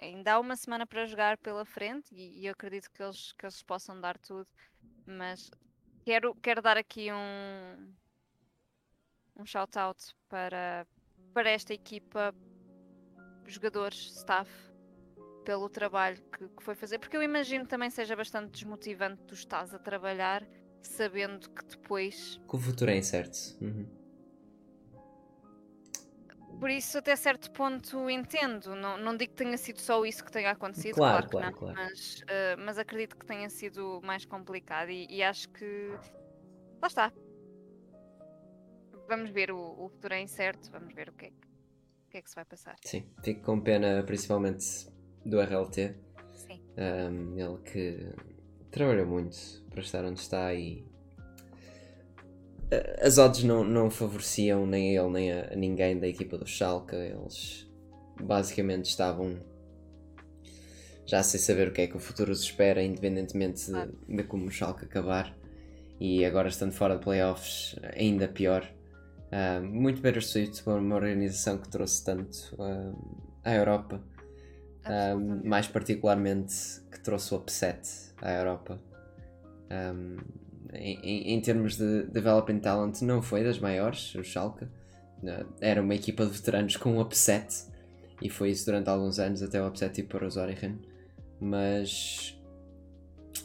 ainda 0.00 0.32
há 0.32 0.40
uma 0.40 0.56
semana 0.56 0.86
para 0.86 1.06
jogar 1.06 1.36
pela 1.38 1.64
frente 1.64 2.14
e, 2.14 2.40
e, 2.40 2.46
eu 2.46 2.52
acredito 2.52 2.90
que 2.90 3.02
eles, 3.02 3.32
que 3.32 3.44
eles 3.44 3.62
possam 3.62 4.00
dar 4.00 4.18
tudo, 4.18 4.48
mas 5.06 5.50
quero, 6.04 6.34
quero 6.36 6.62
dar 6.62 6.76
aqui 6.76 7.12
um, 7.12 7.92
um 9.36 9.46
shout 9.46 9.78
out 9.78 10.14
para, 10.28 10.86
para 11.34 11.50
esta 11.50 11.74
equipa, 11.74 12.34
jogadores, 13.46 13.98
staff, 14.16 14.50
pelo 15.44 15.68
trabalho 15.68 16.22
que, 16.30 16.48
que 16.48 16.62
foi 16.62 16.74
fazer, 16.74 16.98
porque 16.98 17.16
eu 17.16 17.22
imagino 17.22 17.66
também 17.66 17.90
seja 17.90 18.14
bastante 18.14 18.52
desmotivante 18.52 19.22
tu 19.24 19.34
estás 19.34 19.74
a 19.74 19.78
trabalhar 19.78 20.46
sabendo 20.82 21.50
que 21.50 21.64
depois 21.64 22.40
que 22.48 22.56
o 22.56 22.58
futuro 22.58 22.90
é 22.90 22.96
incerto. 22.96 23.38
Uhum. 23.60 23.99
Por 26.60 26.70
isso, 26.70 26.98
até 26.98 27.16
certo 27.16 27.50
ponto, 27.50 28.08
entendo. 28.10 28.74
Não, 28.76 28.98
não 28.98 29.16
digo 29.16 29.30
que 29.32 29.36
tenha 29.44 29.56
sido 29.56 29.80
só 29.80 30.04
isso 30.04 30.22
que 30.24 30.30
tenha 30.30 30.50
acontecido, 30.50 30.96
Claro, 30.96 31.26
claro, 31.28 31.28
que 31.28 31.30
claro, 31.30 31.46
não, 31.50 31.58
claro. 31.58 31.74
Mas, 31.90 32.22
eh, 32.28 32.56
mas 32.56 32.78
acredito 32.78 33.16
que 33.16 33.24
tenha 33.26 33.48
sido 33.48 34.00
mais 34.04 34.24
complicado 34.26 34.90
e, 34.90 35.06
e 35.08 35.22
acho 35.22 35.48
que. 35.48 35.90
Lá 36.82 36.86
está. 36.88 37.12
Vamos 39.08 39.30
ver, 39.30 39.50
o, 39.50 39.58
o 39.58 39.88
futuro 39.88 40.14
é 40.14 40.20
incerto, 40.20 40.70
vamos 40.70 40.94
ver 40.94 41.08
o 41.08 41.12
que, 41.12 41.26
é, 41.26 41.30
que- 41.30 41.36
o 42.06 42.10
que 42.10 42.18
é 42.18 42.22
que 42.22 42.28
se 42.30 42.36
vai 42.36 42.44
passar. 42.44 42.76
Sim, 42.84 43.10
fico 43.24 43.42
com 43.42 43.60
pena 43.60 44.02
principalmente 44.04 44.64
do 45.24 45.40
RLT. 45.40 45.96
Sim. 46.34 46.62
Um, 46.76 47.36
ele 47.38 47.58
que 47.62 48.12
trabalhou 48.70 49.06
muito 49.06 49.36
para 49.70 49.80
estar 49.80 50.04
onde 50.04 50.20
está 50.20 50.54
e 50.54 50.84
as 53.00 53.18
odds 53.18 53.42
não, 53.42 53.64
não 53.64 53.90
favoreciam 53.90 54.66
nem 54.66 54.96
a 54.96 55.02
ele 55.02 55.12
nem 55.12 55.32
a, 55.32 55.52
a 55.52 55.56
ninguém 55.56 55.98
da 55.98 56.06
equipa 56.06 56.38
do 56.38 56.46
Schalke. 56.46 56.94
Eles 56.94 57.68
basicamente 58.22 58.86
estavam 58.86 59.38
já 61.06 61.22
sem 61.22 61.40
saber 61.40 61.68
o 61.68 61.72
que 61.72 61.82
é 61.82 61.86
que 61.88 61.96
o 61.96 62.00
futuro 62.00 62.30
os 62.30 62.42
espera, 62.42 62.82
independentemente 62.82 63.70
de, 63.72 64.16
de 64.16 64.22
como 64.24 64.46
o 64.46 64.50
Schalke 64.50 64.84
acabar. 64.84 65.36
E 65.98 66.24
agora 66.24 66.48
estando 66.48 66.72
fora 66.72 66.96
de 66.96 67.02
playoffs, 67.02 67.76
ainda 67.96 68.28
pior. 68.28 68.66
Um, 69.32 69.66
muito 69.66 70.00
bittersweet 70.00 70.62
por 70.62 70.78
uma 70.78 70.96
organização 70.96 71.58
que 71.58 71.68
trouxe 71.68 72.04
tanto 72.04 72.56
um, 72.58 72.94
à 73.44 73.54
Europa. 73.54 74.00
Um, 74.86 75.46
mais 75.48 75.66
particularmente 75.66 76.54
que 76.90 77.00
trouxe 77.00 77.34
o 77.34 77.38
upset 77.38 77.80
à 78.22 78.32
Europa. 78.32 78.80
Um, 79.70 80.16
em, 80.74 81.34
em- 81.34 81.40
termos 81.40 81.76
de 81.76 82.04
developing 82.04 82.58
talent, 82.60 83.00
não 83.02 83.20
foi 83.22 83.42
das 83.44 83.58
maiores, 83.58 84.14
o 84.14 84.22
Schalke. 84.22 84.64
Uh, 84.64 85.46
Era 85.60 85.82
uma 85.82 85.94
equipa 85.94 86.24
de 86.24 86.32
veteranos 86.32 86.76
com 86.76 86.92
um 86.92 87.00
upset, 87.00 87.46
e 88.22 88.28
foi 88.30 88.50
isso 88.50 88.66
durante 88.66 88.88
alguns 88.88 89.18
anos, 89.18 89.42
até 89.42 89.60
o 89.62 89.66
upset 89.66 90.00
ir 90.00 90.04
para 90.04 90.26
o 90.26 90.30
Zorigen. 90.30 90.78
Mas 91.40 92.38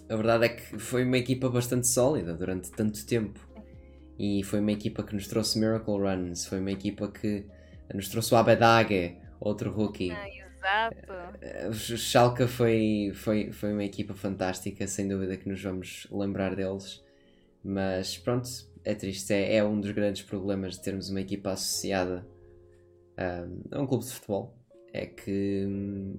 a 0.10 0.16
verdade 0.16 0.46
é 0.46 0.50
que 0.50 0.78
foi 0.80 1.04
uma 1.04 1.18
equipa 1.18 1.50
bastante 1.50 1.88
sólida 1.88 2.34
durante 2.34 2.72
tanto 2.72 3.06
tempo. 3.06 3.40
E 4.18 4.44
foi 4.44 4.60
uma 4.62 4.72
equipa 4.72 5.04
que 5.04 5.14
nos 5.14 5.28
trouxe 5.28 5.60
Miracle 5.60 5.98
Runs, 6.00 6.46
foi 6.46 6.60
uma 6.60 6.72
equipa 6.72 7.12
que 7.12 7.46
nos 7.94 8.08
trouxe 8.10 8.34
o 8.34 8.38
Abedage, 8.38 9.18
outro 9.40 9.72
rookie. 9.72 10.12
Ah, 10.12 10.28
exato. 10.30 11.14
Eh, 11.42 11.68
O 11.68 11.74
Schalke 11.74 12.48
foi, 12.48 13.12
foi, 13.14 13.52
foi 13.52 13.74
uma 13.74 13.84
equipa 13.84 14.14
fantástica, 14.16 14.88
sem 14.88 15.08
dúvida 15.08 15.36
que 15.36 15.50
nos 15.50 15.62
vamos 15.62 16.08
lembrar 16.12 16.56
deles. 16.56 17.04
Mas 17.66 18.16
pronto, 18.16 18.48
é 18.84 18.94
triste. 18.94 19.34
É, 19.34 19.56
é 19.56 19.64
um 19.66 19.82
dos 19.82 19.90
grandes 19.92 20.22
problemas 20.22 20.76
de 20.76 20.84
termos 20.84 21.10
uma 21.10 21.20
equipa 21.22 21.52
associada 21.52 22.28
ahm, 23.18 23.62
a 23.72 23.82
um 23.82 23.88
clube 23.88 24.06
de 24.06 24.12
futebol. 24.12 24.56
É 24.94 25.08
que 25.08 25.66
hum, 25.68 26.16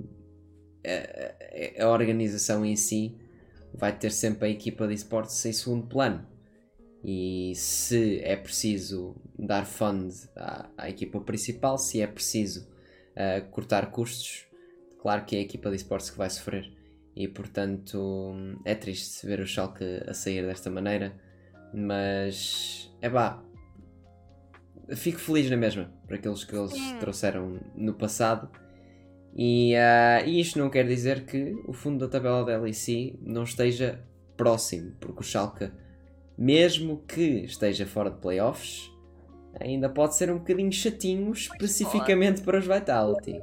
a, 0.84 1.84
a- 1.84 1.88
organização 1.90 2.64
em 2.64 2.74
si 2.76 3.16
vai 3.72 3.96
ter 3.96 4.10
sempre 4.10 4.48
a 4.48 4.50
equipa 4.50 4.88
de 4.88 4.94
esportes 4.94 5.44
em 5.46 5.52
segundo 5.52 5.86
plano. 5.86 6.26
E 7.04 7.52
se 7.54 8.20
é 8.24 8.34
preciso 8.36 9.14
dar 9.38 9.64
fund 9.64 10.12
à, 10.34 10.68
à 10.76 10.90
equipa 10.90 11.20
principal, 11.20 11.78
se 11.78 12.00
é 12.00 12.06
preciso 12.08 12.66
ah, 13.14 13.40
cortar 13.52 13.92
custos, 13.92 14.46
claro 14.98 15.24
que 15.24 15.36
é 15.36 15.38
a 15.38 15.42
equipa 15.42 15.70
de 15.70 15.76
esportes 15.76 16.10
que 16.10 16.18
vai 16.18 16.28
sofrer. 16.28 16.72
E 17.14 17.28
portanto 17.28 18.34
é 18.64 18.74
triste 18.74 19.24
ver 19.26 19.40
o 19.40 19.46
Schalke 19.46 19.84
a 20.06 20.12
sair 20.12 20.44
desta 20.44 20.70
maneira, 20.70 21.14
mas 21.72 22.94
é 23.00 23.08
pá, 23.08 23.42
fico 24.94 25.18
feliz 25.18 25.50
na 25.50 25.56
mesma 25.56 25.90
por 26.06 26.14
aqueles 26.14 26.44
que 26.44 26.54
eles 26.54 26.72
Sim. 26.72 26.98
trouxeram 26.98 27.60
no 27.74 27.94
passado. 27.94 28.48
E, 29.34 29.74
e 30.24 30.40
isto 30.40 30.58
não 30.58 30.70
quer 30.70 30.86
dizer 30.86 31.26
que 31.26 31.54
o 31.66 31.72
fundo 31.72 31.98
da 31.98 32.10
tabela 32.10 32.44
da 32.44 32.56
LEC 32.58 33.18
não 33.20 33.42
esteja 33.42 34.00
próximo, 34.36 34.92
porque 34.98 35.20
o 35.20 35.22
Schalke, 35.22 35.70
mesmo 36.38 37.02
que 37.06 37.44
esteja 37.44 37.86
fora 37.86 38.10
de 38.10 38.18
playoffs, 38.18 38.90
ainda 39.60 39.88
pode 39.88 40.16
ser 40.16 40.30
um 40.30 40.38
bocadinho 40.38 40.72
chatinho, 40.72 41.32
especificamente 41.32 42.42
para 42.42 42.58
os 42.58 42.66
Vitality. 42.66 43.42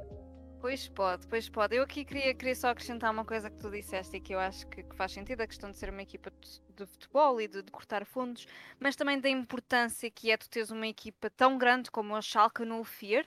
Pois 0.63 0.88
pode, 0.88 1.28
pois 1.28 1.49
pode. 1.49 1.76
Eu 1.76 1.84
aqui 1.84 2.06
queria, 2.06 2.34
queria 2.34 2.56
só 2.56 2.69
acrescentar 2.69 3.12
uma 3.12 3.26
coisa 3.26 3.49
que 3.49 3.58
tu 3.58 3.69
disseste 3.69 4.15
e 4.15 4.21
que 4.21 4.34
eu 4.34 4.39
acho 4.39 4.65
que, 4.67 4.82
que 4.82 4.95
faz 4.95 5.12
sentido, 5.12 5.41
a 5.41 5.45
questão 5.45 5.69
de 5.69 5.76
ser 5.76 5.89
uma 5.89 6.02
equipa 6.02 6.32
de, 6.73 6.86
futebol 6.86 7.41
e 7.41 7.49
de, 7.49 7.63
de 7.63 7.69
cortar 7.69 8.06
fundos, 8.06 8.47
mas 8.80 8.95
também 8.95 9.19
da 9.19 9.28
importância 9.28 10.10
que 10.10 10.32
é 10.32 10.38
tu 10.38 10.49
teres 10.49 10.71
uma 10.71 10.88
equipa 10.88 11.30
tão 11.30 11.58
grande 11.58 11.91
como 11.91 12.15
a 12.15 12.21
Schalke 12.21 12.63
no 12.63 12.82
Fear 12.86 13.26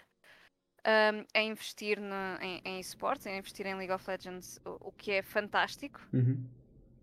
a 1.34 1.42
investir 1.42 2.00
no- 2.00 2.40
em, 2.40 2.62
em 2.64 2.80
esportes, 2.80 3.26
a 3.26 3.36
investir 3.36 3.66
em 3.66 3.74
League 3.74 3.92
of 3.92 4.08
Legends, 4.08 4.58
o, 4.64 4.88
o 4.88 4.92
que 4.92 5.12
é 5.12 5.20
fantástico 5.20 6.00
Uhum. 6.14 6.42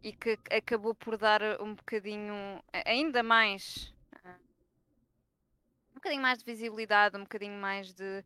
e 0.02 0.14
que 0.14 0.40
acabou 0.50 0.96
por 0.96 1.16
dar 1.16 1.62
um 1.62 1.76
bocadinho, 1.76 2.60
ainda 2.88 3.22
mais, 3.22 3.94
um 5.92 5.94
bocadinho 5.94 6.24
mais 6.24 6.40
de 6.40 6.46
visibilidade, 6.46 7.18
um 7.18 7.22
bocadinho 7.22 7.62
mais 7.62 7.94
de 7.94 8.26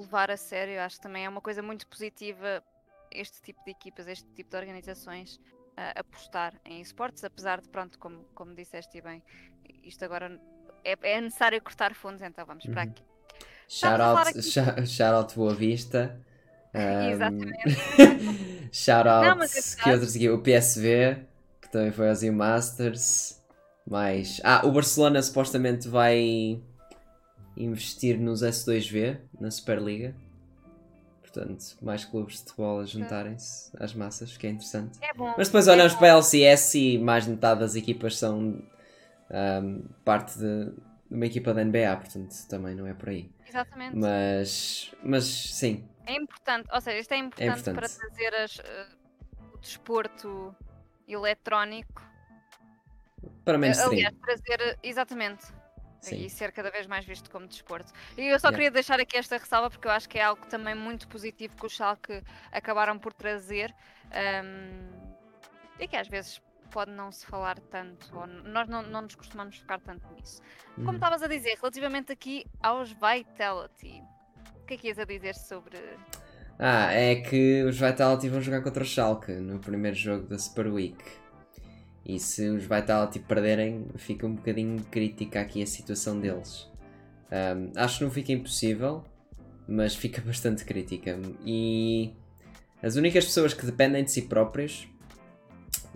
levar 0.00 0.30
a 0.30 0.36
sério. 0.36 0.80
Acho 0.80 0.96
que 0.96 1.02
também 1.02 1.24
é 1.24 1.28
uma 1.28 1.40
coisa 1.40 1.62
muito 1.62 1.86
positiva 1.86 2.62
este 3.10 3.40
tipo 3.42 3.62
de 3.64 3.70
equipas, 3.70 4.06
este 4.08 4.28
tipo 4.32 4.50
de 4.50 4.56
organizações 4.56 5.38
ah, 5.76 5.92
apostar 6.00 6.54
em 6.64 6.80
esportes, 6.80 7.22
apesar 7.24 7.60
de, 7.60 7.68
pronto, 7.68 7.98
como, 7.98 8.24
como 8.34 8.54
disseste 8.54 9.00
bem, 9.00 9.22
isto 9.84 10.04
agora 10.04 10.40
é, 10.84 10.96
é 11.02 11.20
necessário 11.20 11.60
cortar 11.62 11.94
fundos, 11.94 12.22
então 12.22 12.44
vamos 12.46 12.64
para 12.66 12.82
Uhum. 12.84 12.90
aqui. 12.90 13.02
Shout 13.68 14.00
out, 14.02 14.28
aqui- 14.28 14.42
shout, 14.42 14.86
shout 14.86 15.14
out 15.14 15.34
Boa 15.34 15.54
Vista. 15.54 16.20
Um, 16.74 17.10
Exatamente. 17.12 18.68
shout 18.72 19.08
out 19.08 19.38
mas 19.38 19.74
que 19.74 19.90
outros 19.90 20.16
aqui? 20.16 20.28
O 20.30 20.38
PSV, 20.42 21.26
que 21.60 21.70
também 21.70 21.90
foi 21.92 22.08
aos 22.08 22.22
EU 22.22 22.32
Masters. 22.32 23.40
Mais. 23.86 24.40
Ah, 24.44 24.62
o 24.64 24.70
Barcelona 24.72 25.20
supostamente 25.22 25.88
vai 25.88 26.62
investir 27.56 28.18
nos 28.18 28.42
S2V 28.42 29.18
na 29.40 29.50
Superliga. 29.50 30.14
Portanto, 31.20 31.76
mais 31.80 32.04
clubes 32.04 32.34
de 32.34 32.40
futebol 32.42 32.80
a 32.80 32.84
juntarem-se 32.84 33.70
às 33.78 33.94
massas, 33.94 34.36
que 34.36 34.46
é 34.46 34.50
interessante. 34.50 34.98
É 35.00 35.14
bom. 35.14 35.32
Mas 35.36 35.48
depois 35.48 35.66
é 35.66 35.72
olhamos 35.72 35.94
bom. 35.94 35.98
para 36.00 36.08
a 36.08 36.16
LCS 36.18 36.74
e 36.74 36.98
mais 36.98 37.24
de 37.24 37.30
metade 37.30 37.60
das 37.60 37.74
equipas 37.74 38.18
são 38.18 38.62
ahm, 39.30 39.80
parte 40.04 40.38
de, 40.38 40.72
uma 41.10 41.26
equipa 41.26 41.54
da 41.54 41.64
NBA, 41.64 41.96
portanto 41.96 42.34
também 42.48 42.74
não 42.74 42.86
é 42.86 42.94
por 42.94 43.08
aí. 43.10 43.30
Exatamente. 43.48 43.96
Mas, 43.96 44.94
mas 45.02 45.24
sim, 45.24 45.84
É 46.06 46.14
importante, 46.14 46.68
ou 46.72 46.80
seja, 46.80 46.98
isto 46.98 47.12
é 47.12 47.16
importante, 47.18 47.62
para 47.62 47.86
importante. 47.86 47.96
trazer 47.98 48.34
as, 48.34 48.58
eh, 48.58 48.86
o 49.54 49.58
desporto 49.58 50.54
eletrónico. 51.06 52.02
para 53.44 53.54
eh, 53.54 53.58
mainstream. 53.58 53.92
Aliás, 53.92 54.14
trazer, 54.22 54.60
eh, 54.60 54.76
exatamente. 54.82 55.44
Sim. 56.02 56.16
E 56.24 56.28
ser 56.28 56.50
cada 56.52 56.70
vez 56.70 56.86
mais 56.86 57.04
visto 57.04 57.30
como 57.30 57.46
desporto. 57.46 57.92
E 58.18 58.26
eu 58.26 58.38
só 58.38 58.48
Yeah. 58.48 58.56
queria 58.56 58.70
deixar 58.72 58.98
aqui 59.00 59.16
esta 59.16 59.38
ressalva 59.38 59.70
porque 59.70 59.86
eu 59.86 59.92
acho 59.92 60.08
que 60.08 60.18
é 60.18 60.22
algo 60.24 60.44
também 60.46 60.74
muito 60.74 61.06
positivo 61.08 61.56
que 61.56 61.64
os 61.64 61.72
Schalke 61.72 62.22
acabaram 62.50 62.98
por 62.98 63.12
trazer 63.12 63.72
ahm, 64.10 64.90
e 65.78 65.86
que 65.86 65.96
às 65.96 66.08
vezes 66.08 66.42
pode 66.72 66.90
não 66.90 67.12
se 67.12 67.24
falar 67.26 67.58
tanto, 67.70 68.18
ou 68.18 68.26
nós 68.26 68.66
não, 68.68 68.82
não 68.82 69.02
nos 69.02 69.14
costumamos 69.14 69.58
focar 69.58 69.80
tanto 69.80 70.04
nisso. 70.14 70.40
Como 70.74 70.88
Uhum. 70.88 70.94
estavas 70.94 71.22
a 71.22 71.26
dizer, 71.28 71.56
relativamente 71.60 72.10
aqui 72.10 72.46
aos 72.60 72.90
Vitality, 72.90 74.02
o 74.56 74.66
que 74.66 74.74
é 74.74 74.76
que 74.76 74.88
ias 74.88 74.98
a 74.98 75.04
dizer 75.04 75.34
sobre. 75.34 75.78
Ah, 76.58 76.92
é 76.92 77.16
que 77.16 77.62
os 77.64 77.78
Vitality 77.78 78.28
vão 78.28 78.40
jogar 78.40 78.62
contra 78.62 78.82
o 78.82 78.86
Schalke 78.86 79.32
no 79.32 79.58
primeiro 79.60 79.96
jogo 79.96 80.26
da 80.26 80.38
Super 80.38 80.66
Week. 80.68 80.96
E 82.04 82.18
se 82.18 82.48
os 82.48 82.64
Vitality 82.64 83.20
perderem, 83.20 83.86
fica 83.96 84.26
um 84.26 84.34
bocadinho 84.34 84.82
crítica 84.90 85.40
aqui 85.40 85.62
a 85.62 85.66
situação 85.66 86.18
deles. 86.18 86.68
Ahm, 87.30 87.70
acho 87.76 87.98
que 87.98 88.04
não 88.04 88.10
fica 88.10 88.32
impossível, 88.32 89.04
mas 89.68 89.94
fica 89.94 90.20
bastante 90.26 90.64
crítica. 90.64 91.18
E 91.44 92.12
as 92.82 92.96
únicas 92.96 93.24
pessoas 93.24 93.54
que 93.54 93.64
dependem 93.64 94.04
de 94.04 94.10
si 94.10 94.22
próprios 94.22 94.88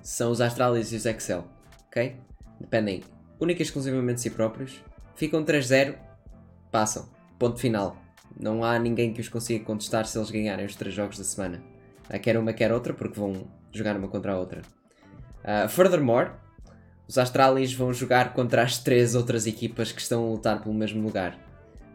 são 0.03 0.31
os 0.31 0.40
Astralis 0.40 0.92
e 0.92 0.97
os 0.97 1.05
Excel, 1.05 1.45
ok? 1.88 2.16
Dependem 2.61 3.03
única 3.40 3.61
e 3.61 3.64
exclusivamente 3.64 4.16
de 4.16 4.21
si 4.23 4.31
próprios. 4.31 4.83
Ficam 5.16 5.45
3-0, 5.45 5.97
passam. 6.71 7.09
Ponto 7.38 7.59
final. 7.59 7.97
Não 8.38 8.62
há 8.62 8.79
ninguém 8.79 9.12
que 9.12 9.21
os 9.21 9.29
consiga 9.29 9.64
contestar 9.64 10.07
se 10.07 10.16
eles 10.16 10.31
ganharem 10.31 10.64
os 10.64 10.77
três 10.77 10.95
jogos 10.95 11.19
da 11.19 11.25
semana. 11.25 11.62
Quer 12.23 12.38
uma, 12.38 12.53
quer 12.53 12.73
outra, 12.73 12.95
porque 12.95 13.19
vão 13.19 13.47
jogar 13.73 13.97
uma 13.97 14.09
contra 14.09 14.33
a 14.33 14.38
outra. 14.38 14.62
Ah, 15.47 15.69
furthermore, 15.69 16.33
os 17.07 17.17
Astralis 17.17 17.73
vão 17.73 17.93
jogar 17.93 18.35
contra 18.35 18.63
as 18.63 18.79
três 18.79 19.15
outras 19.15 19.47
equipas 19.47 19.93
que 19.93 20.01
estão 20.01 20.25
a 20.27 20.31
lutar 20.31 20.61
pelo 20.61 20.75
mesmo 20.75 21.01
lugar. 21.01 21.39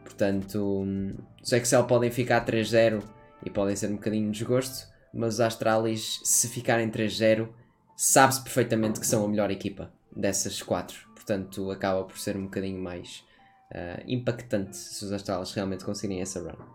Portanto, 0.06 0.84
hum, 0.84 1.14
os 1.44 1.52
Excel 1.52 1.84
podem 1.84 2.10
ficar 2.10 2.46
3-0 2.46 3.04
e 3.46 3.50
podem 3.50 3.76
ser 3.76 3.88
um 3.88 3.96
bocadinho 3.96 4.32
de 4.32 4.40
desgosto, 4.40 4.88
mas 5.14 5.34
os 5.34 5.42
Astralis, 5.42 6.22
se 6.24 6.48
ficarem 6.48 6.90
3-0, 6.90 7.50
sabe-se 7.98 8.42
perfeitamente 8.42 9.02
que 9.02 9.06
são 9.06 9.26
a 9.26 9.28
melhor 9.28 9.52
equipa 9.52 9.92
dessas 10.16 10.62
quatro. 10.62 11.10
Portanto, 11.14 11.70
acaba 11.72 12.06
por 12.06 12.18
ser 12.18 12.38
um 12.38 12.44
bocadinho 12.44 12.82
mais 12.82 13.26
uh, 13.72 14.02
impactante 14.08 14.78
se 14.78 15.04
os 15.04 15.12
Astralis 15.12 15.52
realmente 15.52 15.84
conseguirem 15.84 16.22
essa 16.22 16.40
run. 16.40 16.66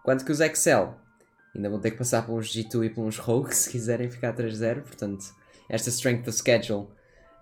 Enquanto 0.00 0.24
que 0.24 0.32
os 0.32 0.40
Excel 0.40 0.98
ainda 1.54 1.70
vão 1.70 1.78
ter 1.78 1.92
que 1.92 1.98
passar 1.98 2.26
por 2.26 2.34
uns 2.38 2.52
G2 2.52 2.86
e 2.86 2.90
por 2.90 3.04
uns 3.04 3.18
Rogue 3.18 3.54
se 3.54 3.70
quiserem 3.70 4.10
ficar 4.10 4.34
3-0, 4.34 4.82
portanto, 4.82 5.43
esta 5.68 5.90
strength 5.90 6.28
of 6.28 6.32
schedule 6.32 6.88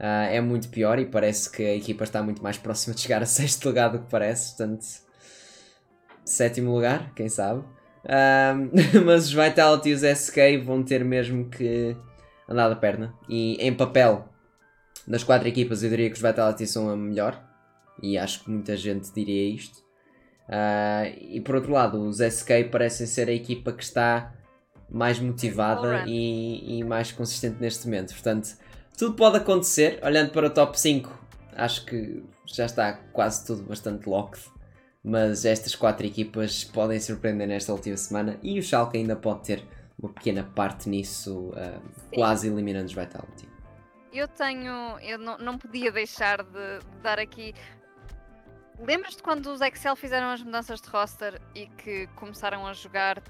uh, 0.00 0.28
é 0.30 0.40
muito 0.40 0.68
pior 0.68 0.98
e 0.98 1.06
parece 1.06 1.50
que 1.50 1.62
a 1.62 1.74
equipa 1.74 2.04
está 2.04 2.22
muito 2.22 2.42
mais 2.42 2.56
próxima 2.58 2.94
de 2.94 3.00
chegar 3.00 3.22
a 3.22 3.26
sexto 3.26 3.66
lugar 3.66 3.90
do 3.90 4.00
que 4.00 4.10
parece, 4.10 4.56
portanto, 4.56 4.84
sétimo 6.24 6.72
lugar, 6.72 7.12
quem 7.14 7.28
sabe. 7.28 7.64
Um, 8.04 8.70
mas 9.04 9.26
os 9.26 9.32
Vitality 9.32 9.90
e 9.90 9.94
os 9.94 10.02
SK 10.02 10.64
vão 10.64 10.82
ter 10.82 11.04
mesmo 11.04 11.48
que 11.48 11.96
andar 12.48 12.68
da 12.68 12.76
perna. 12.76 13.14
E 13.28 13.56
em 13.60 13.72
papel, 13.72 14.28
das 15.06 15.24
quatro 15.24 15.48
equipas, 15.48 15.82
eu 15.82 15.90
diria 15.90 16.08
que 16.08 16.16
os 16.16 16.22
Vitality 16.22 16.66
são 16.66 16.88
a 16.88 16.96
melhor. 16.96 17.42
E 18.02 18.18
acho 18.18 18.42
que 18.42 18.50
muita 18.50 18.76
gente 18.76 19.12
diria 19.12 19.54
isto. 19.54 19.78
Uh, 20.48 21.16
e 21.20 21.40
por 21.40 21.54
outro 21.54 21.72
lado, 21.72 22.00
os 22.02 22.18
SK 22.18 22.64
parecem 22.70 23.06
ser 23.06 23.28
a 23.28 23.32
equipa 23.32 23.72
que 23.72 23.82
está 23.82 24.34
mais 24.92 25.18
motivada 25.18 26.04
e, 26.06 26.78
e, 26.78 26.84
mais 26.84 27.10
consistente 27.10 27.56
neste 27.58 27.86
momento. 27.86 28.12
Portanto, 28.12 28.56
tudo 28.96 29.14
pode 29.14 29.38
acontecer. 29.38 29.98
Olhando 30.04 30.30
para 30.30 30.46
o 30.46 30.50
top 30.50 30.78
5, 30.78 31.10
acho 31.56 31.86
que 31.86 32.22
já 32.46 32.66
está 32.66 32.92
quase 33.12 33.46
tudo 33.46 33.62
bastante 33.62 34.06
locked. 34.08 34.44
Mas 35.02 35.44
estas 35.44 35.74
quatro 35.74 36.06
equipas 36.06 36.62
podem 36.62 37.00
surpreender 37.00 37.48
nesta 37.48 37.72
última 37.72 37.96
semana 37.96 38.38
e 38.42 38.58
o 38.58 38.62
Schalke 38.62 38.98
ainda 38.98 39.16
pode 39.16 39.42
ter 39.42 39.64
uma 39.98 40.12
pequena 40.12 40.44
parte 40.44 40.88
nisso, 40.88 41.48
uh, 41.50 41.82
quase 42.14 42.46
eliminando 42.46 42.86
os 42.86 42.92
Vitality. 42.92 43.48
Eu 44.12 44.28
tenho. 44.28 44.98
Eu 45.00 45.18
não, 45.18 45.38
não 45.38 45.58
podia 45.58 45.90
deixar 45.90 46.44
de, 46.44 46.78
de 46.78 46.98
dar 47.02 47.18
aqui. 47.18 47.54
Lembras-te 48.78 49.22
quando 49.22 49.46
os 49.46 49.60
Excel 49.60 49.96
fizeram 49.96 50.28
as 50.28 50.42
mudanças 50.42 50.80
de 50.80 50.88
roster 50.88 51.40
e 51.54 51.66
que 51.66 52.06
começaram 52.14 52.66
a 52.66 52.72
jogar 52.72 53.22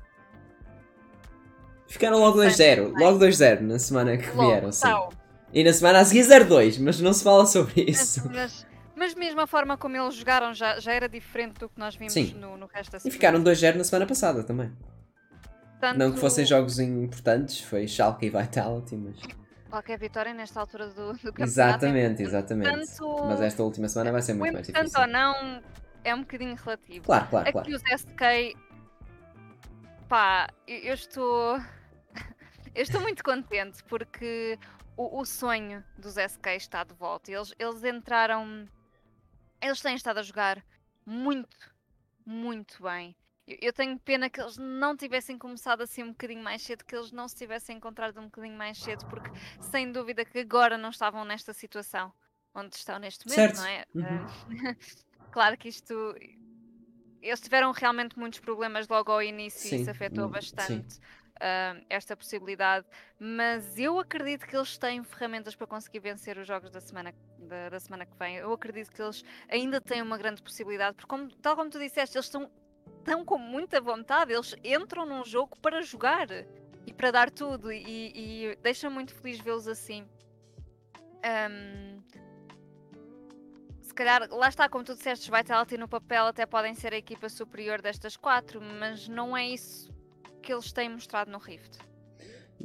Ficaram 1.87 2.19
logo 2.19 2.39
2-0, 2.39 2.99
logo 2.99 3.19
2-0 3.19 3.61
na 3.61 3.79
semana 3.79 4.17
que 4.17 4.29
logo, 4.29 4.49
vieram, 4.49 4.73
sim. 4.73 4.83
Tal. 4.83 5.13
E 5.53 5.63
na 5.63 5.73
semana 5.73 6.01
a 6.01 6.05
seguir 6.05 6.23
0-2, 6.23 6.81
mas 6.81 7.01
não 7.01 7.13
se 7.13 7.23
fala 7.23 7.45
sobre 7.45 7.85
isso. 7.87 8.27
Mas, 8.33 8.67
mas, 8.97 9.15
mesmo 9.15 9.41
a 9.41 9.47
forma 9.47 9.77
como 9.77 9.97
eles 9.97 10.15
jogaram 10.15 10.55
já, 10.55 10.81
já 10.81 10.93
era 10.93 11.09
diferente 11.09 11.59
do 11.61 11.69
que 11.69 11.79
nós 11.79 11.95
vimos 11.95 12.15
no, 12.35 12.57
no, 12.57 12.67
resto 12.67 12.93
da 12.93 12.99
semana. 12.99 13.09
E 13.09 13.11
ficaram 13.11 13.43
2-0 13.43 13.75
na 13.75 13.85
semana 13.85 14.07
passada 14.07 14.43
também. 14.43 14.73
Tanto... 15.79 15.99
Não 15.99 16.13
que 16.13 16.19
fossem 16.19 16.47
jogos 16.47 16.79
importantes, 16.79 17.61
foi 17.61 17.87
Schalke 17.87 18.27
e 18.27 18.31
Vitality, 18.31 18.97
mas... 18.97 19.17
Qualquer 19.69 19.99
vitória 19.99 20.33
nesta 20.33 20.61
altura 20.61 20.89
do, 20.89 21.13
do 21.13 21.19
campeonato. 21.19 21.43
Exatamente, 21.43 22.23
é 22.23 22.27
exatamente. 22.27 22.97
Tanto... 22.97 23.25
Mas 23.25 23.41
esta 23.41 23.63
última 23.63 23.89
semana 23.89 24.13
vai 24.13 24.23
ser 24.23 24.35
muito 24.35 24.53
mais 24.53 24.67
difícil. 24.67 24.91
Tanto 24.91 25.01
ou 25.01 25.13
não, 25.13 25.63
é 26.05 26.15
um 26.15 26.21
bocadinho 26.21 26.55
relativo. 26.55 27.05
Claro, 27.05 27.27
claro, 27.29 27.49
Aqui 27.49 27.53
claro. 27.53 27.75
os 27.75 28.01
SK 28.01 28.57
Pá, 30.13 30.47
eu 30.67 30.93
estou. 30.93 31.57
eu 32.75 32.83
estou 32.83 33.01
muito 33.01 33.25
contente 33.25 33.83
porque 33.85 34.59
o, 34.95 35.21
o, 35.21 35.25
sonho 35.25 35.83
dos 35.97 36.19
SK 36.19 36.49
está 36.49 36.85
de 36.85 36.93
volta. 36.93 37.33
Eles, 37.33 37.55
eles 37.59 37.83
entraram. 37.83 38.69
Eles 39.59 39.81
têm 39.81 39.95
estado 39.95 40.19
a 40.19 40.23
jogar 40.23 40.63
muito, 41.07 41.57
muito 42.27 42.83
bem. 42.83 43.17
Eu, 43.47 43.57
eu 43.63 43.73
tenho 43.73 43.99
pena 44.01 44.29
que 44.29 44.39
eles 44.39 44.59
não 44.59 44.95
tivessem 44.95 45.39
começado 45.39 45.81
assim 45.81 46.03
um 46.03 46.11
bocadinho 46.11 46.43
mais 46.43 46.61
cedo, 46.61 46.85
que 46.85 46.95
eles 46.95 47.11
não 47.11 47.27
se 47.27 47.37
tivessem 47.37 47.79
encontrado 47.79 48.21
um 48.21 48.27
bocadinho 48.27 48.59
mais 48.59 48.77
cedo, 48.77 49.07
porque 49.07 49.31
sem 49.63 49.91
dúvida 49.91 50.27
que 50.27 50.41
agora 50.41 50.77
não 50.77 50.91
estavam 50.91 51.25
nesta 51.25 51.55
situação 51.55 52.13
onde 52.55 52.77
estão 52.77 52.99
neste 52.99 53.27
momento, 53.27 53.57
certo. 53.57 53.57
não 53.57 53.67
é? 53.67 53.87
Uhum. 53.95 54.77
claro 55.33 55.57
que 55.57 55.71
isto 55.71 56.15
eles 57.23 57.41
tiveram 57.41 57.71
realmente 57.73 58.19
muitos 58.19 58.41
problemas 58.41 58.89
logo 58.89 59.13
ao 59.13 59.23
início 59.23 59.69
sim, 59.69 59.77
e 59.77 59.81
isso 59.81 59.91
afetou 59.91 60.27
hum, 60.27 60.31
bastante 60.31 60.99
uh, 61.43 61.85
esta 61.89 62.17
possibilidade. 62.17 62.87
Mas 63.19 63.79
eu 63.79 63.99
acredito 63.99 64.47
que 64.47 64.57
eles 64.57 64.77
têm 64.77 65.03
ferramentas 65.03 65.55
para 65.55 65.67
conseguir 65.67 66.01
vencer 66.01 66.37
os 66.39 66.47
jogos 66.47 66.71
da 66.71 66.81
semana, 66.81 67.15
da, 67.39 67.69
da 67.69 67.81
semana 67.81 68.07
que 68.07 68.17
vem. 68.17 68.37
Eu 68.37 68.53
acredito 68.53 68.91
que 68.91 69.01
eles 69.01 69.25
ainda 69.49 69.81
têm 69.81 70.03
uma 70.03 70.19
grande 70.19 70.43
possibilidade, 70.43 70.97
porque, 70.97 71.09
como, 71.09 71.29
tal 71.37 71.57
como 71.57 71.71
tu 71.71 71.79
disseste, 71.79 72.17
eles 72.17 72.27
estão, 72.27 72.51
estão 72.99 73.25
com 73.25 73.39
muita 73.39 73.81
vontade, 73.81 74.33
eles 74.33 74.55
entram 74.65 75.07
num 75.07 75.25
jogo 75.25 75.57
para 75.59 75.83
jogar 75.83 76.29
e 76.87 76.93
para 76.93 77.11
dar 77.11 77.31
tudo, 77.31 77.73
e, 77.73 77.83
e 78.51 78.57
deixa 78.63 78.91
muito 78.91 79.15
feliz 79.15 79.39
vê-los 79.39 79.69
assim. 79.69 80.07
Um, 81.25 82.03
se 83.93 83.95
calhar, 83.95 84.27
lá 84.31 84.49
está, 84.49 84.71
como 84.71 84.83
tu 84.83 84.95
disseste, 84.95 85.31
os 85.31 85.39
Vitality 85.39 85.77
no 85.77 85.87
papel 85.87 86.25
até 86.25 86.47
podem 86.47 86.75
ser 86.75 86.95
a 86.95 86.97
equipa 86.97 87.29
superior 87.29 87.83
destas 87.83 88.17
quatro, 88.17 88.59
mas 88.59 89.07
não 89.07 89.37
é 89.37 89.47
isso 89.47 89.93
que 90.41 90.51
eles 90.51 90.73
têm 90.73 90.89
mostrado 90.89 91.31
no 91.31 91.37
Rift. 91.37 91.79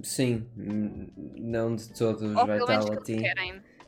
Sim, 0.02 0.48
não 0.56 1.76
de 1.76 1.90
todos 1.90 2.22
os 2.22 2.30
Vitality. 2.30 3.18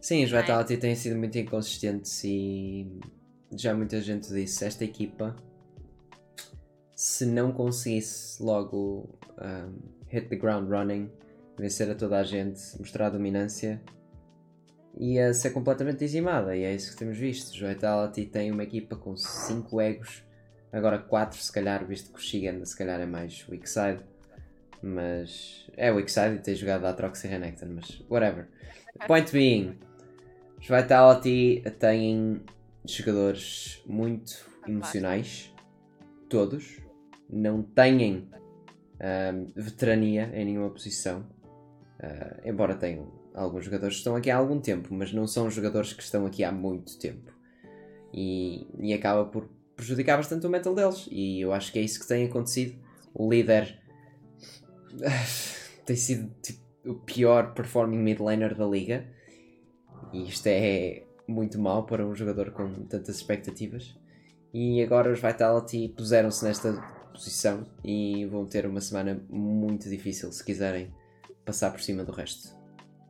Sim, 0.02 0.26
os 0.26 0.34
é? 0.34 0.42
Vitality 0.42 0.78
têm 0.78 0.96
sido 0.96 1.18
muito 1.18 1.38
inconsistentes 1.38 2.22
e 2.26 3.00
já 3.54 3.74
muita 3.74 4.02
gente 4.02 4.28
disse, 4.34 4.66
esta 4.66 4.84
equipa 4.84 5.34
se 6.94 7.26
não 7.26 7.54
conseguisse 7.54 8.44
logo 8.44 9.18
um, 9.42 9.80
hit 10.10 10.28
the 10.28 10.36
ground 10.36 10.70
running, 10.70 11.10
vencer 11.58 11.90
a 11.90 11.96
toda 11.96 12.20
a 12.20 12.24
gente, 12.24 12.60
mostrar 12.78 13.10
dominância, 13.10 13.82
ia 14.98 15.34
ser 15.34 15.52
completamente 15.52 16.00
dizimada, 16.00 16.56
e 16.56 16.64
é 16.64 16.74
isso 16.74 16.92
que 16.92 16.98
temos 16.98 17.18
visto. 17.18 17.56
O 17.56 17.68
Vitality 17.68 18.26
tem 18.26 18.52
uma 18.52 18.64
equipa 18.64 18.96
com 18.96 19.16
5 19.16 19.82
egos, 19.82 20.24
agora 20.72 20.98
4 20.98 21.40
se 21.40 21.52
calhar, 21.52 21.86
visto 21.86 22.12
que 22.12 22.20
o 22.20 22.22
Shigen 22.22 22.64
se 22.66 22.78
calhar 22.78 23.00
é 23.00 23.06
mais 23.06 23.48
weak 23.48 23.70
side, 23.70 24.04
mas 24.82 25.70
é 25.76 25.92
weak 25.92 26.12
side 26.12 26.36
e 26.36 26.40
tem 26.40 26.56
jogado 26.56 26.86
a 26.86 26.94
Trox 26.94 27.24
e 27.24 27.28
Renekton, 27.28 27.68
mas 27.70 28.02
whatever. 28.10 28.48
Point 29.08 29.32
being, 29.32 29.78
os 30.60 30.68
Vitality 30.68 31.64
têm 31.80 32.42
jogadores 32.86 33.82
muito 33.86 34.50
emocionais, 34.68 35.54
todos, 36.28 36.82
não 37.30 37.62
têm 37.62 38.28
um, 39.00 39.52
veterania 39.56 40.30
em 40.34 40.46
nenhuma 40.46 40.70
posição, 40.70 41.22
uh, 42.00 42.42
embora 42.44 42.76
tenham 42.76 43.19
alguns 43.40 43.66
jogadores 43.66 43.96
estão 43.96 44.16
aqui 44.16 44.30
há 44.30 44.38
algum 44.38 44.60
tempo, 44.60 44.94
mas 44.94 45.14
não 45.14 45.26
são 45.26 45.50
jogadores 45.50 45.94
que 45.94 46.04
estão 46.04 46.26
aqui 46.26 46.44
há 46.44 46.52
muito 46.52 47.00
tempo. 47.00 47.32
E, 48.14 48.68
e 48.80 48.94
acaba 48.94 49.26
por 49.26 49.50
prejudicar 49.76 50.18
bastante 50.18 50.46
o 50.46 50.50
mental 50.50 50.76
deles. 50.76 51.08
E 51.10 51.40
eu 51.42 51.54
acho 51.54 51.72
que 51.72 51.80
é 51.80 51.82
isso 51.82 52.00
que 52.00 52.08
tem 52.08 52.26
acontecido. 52.26 52.78
O 53.14 53.30
líder 53.30 53.80
tem 55.86 55.96
sido 55.96 56.30
tipo, 56.42 56.60
o 56.86 56.96
pior 56.96 57.54
performing 57.54 58.00
mid 58.00 58.20
laner 58.20 58.56
da 58.56 58.66
liga. 58.66 59.08
E 60.12 60.28
isto 60.28 60.48
é 60.48 61.04
muito 61.28 61.60
mau 61.60 61.86
para 61.86 62.06
um 62.06 62.14
jogador 62.14 62.52
com 62.52 62.86
tantas 62.86 63.16
expectativas. 63.16 63.96
E 64.54 64.82
agora 64.84 65.12
os 65.12 65.22
Vitality 65.22 65.90
puseram-se 65.90 66.44
nesta 66.44 66.74
posição 67.14 67.66
e 67.84 68.26
vão 68.26 68.46
ter 68.46 68.66
uma 68.66 68.82
semana 68.82 69.24
muito 69.30 69.88
difícil 69.88 70.32
se 70.32 70.44
quiserem 70.44 70.94
passar 71.46 71.72
por 71.72 71.82
cima 71.82 72.04
do 72.04 72.12
resto. 72.12 72.59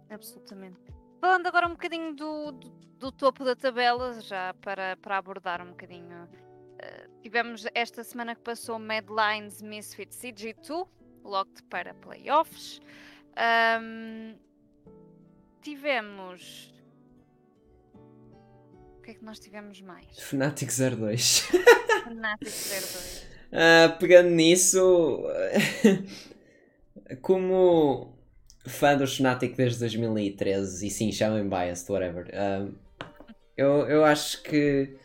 Absolutamente. 0.09 0.79
Falando 1.19 1.47
agora 1.47 1.67
um 1.67 1.71
bocadinho 1.71 2.15
do, 2.15 2.51
do, 2.51 2.69
do 2.69 3.11
topo 3.11 3.43
da 3.43 3.55
tabela, 3.55 4.19
já 4.21 4.53
para, 4.55 4.97
para 4.97 5.17
abordar 5.17 5.61
um 5.61 5.71
bocadinho. 5.71 6.23
Uh, 6.23 7.21
tivemos 7.21 7.65
esta 7.73 8.03
semana 8.03 8.35
que 8.35 8.41
passou 8.41 8.79
Madlines 8.79 9.61
Misfits 9.61 10.23
e 10.23 10.31
G2, 10.31 10.87
logo 11.23 11.51
para 11.69 11.93
playoffs. 11.93 12.79
Um, 13.81 14.35
tivemos. 15.61 16.73
O 18.97 19.01
que 19.01 19.11
é 19.11 19.13
que 19.13 19.23
nós 19.23 19.39
tivemos 19.39 19.81
mais? 19.81 20.19
Fnatic 20.19 20.69
02. 20.69 21.49
Fnatic 22.03 22.47
02. 22.47 23.27
Uh, 23.51 23.97
pegando 23.99 24.29
nisso, 24.29 25.23
como 27.21 28.18
fã 28.69 28.95
do 28.95 29.05
Fnatic 29.05 29.55
desde 29.55 29.79
2013 29.79 30.87
e 30.87 30.89
sim, 30.89 31.11
chamem 31.11 31.47
biased, 31.47 31.91
whatever. 31.91 32.27
Um, 32.33 32.73
eu, 33.57 33.87
eu 33.87 34.05
acho 34.05 34.41
que 34.43 34.95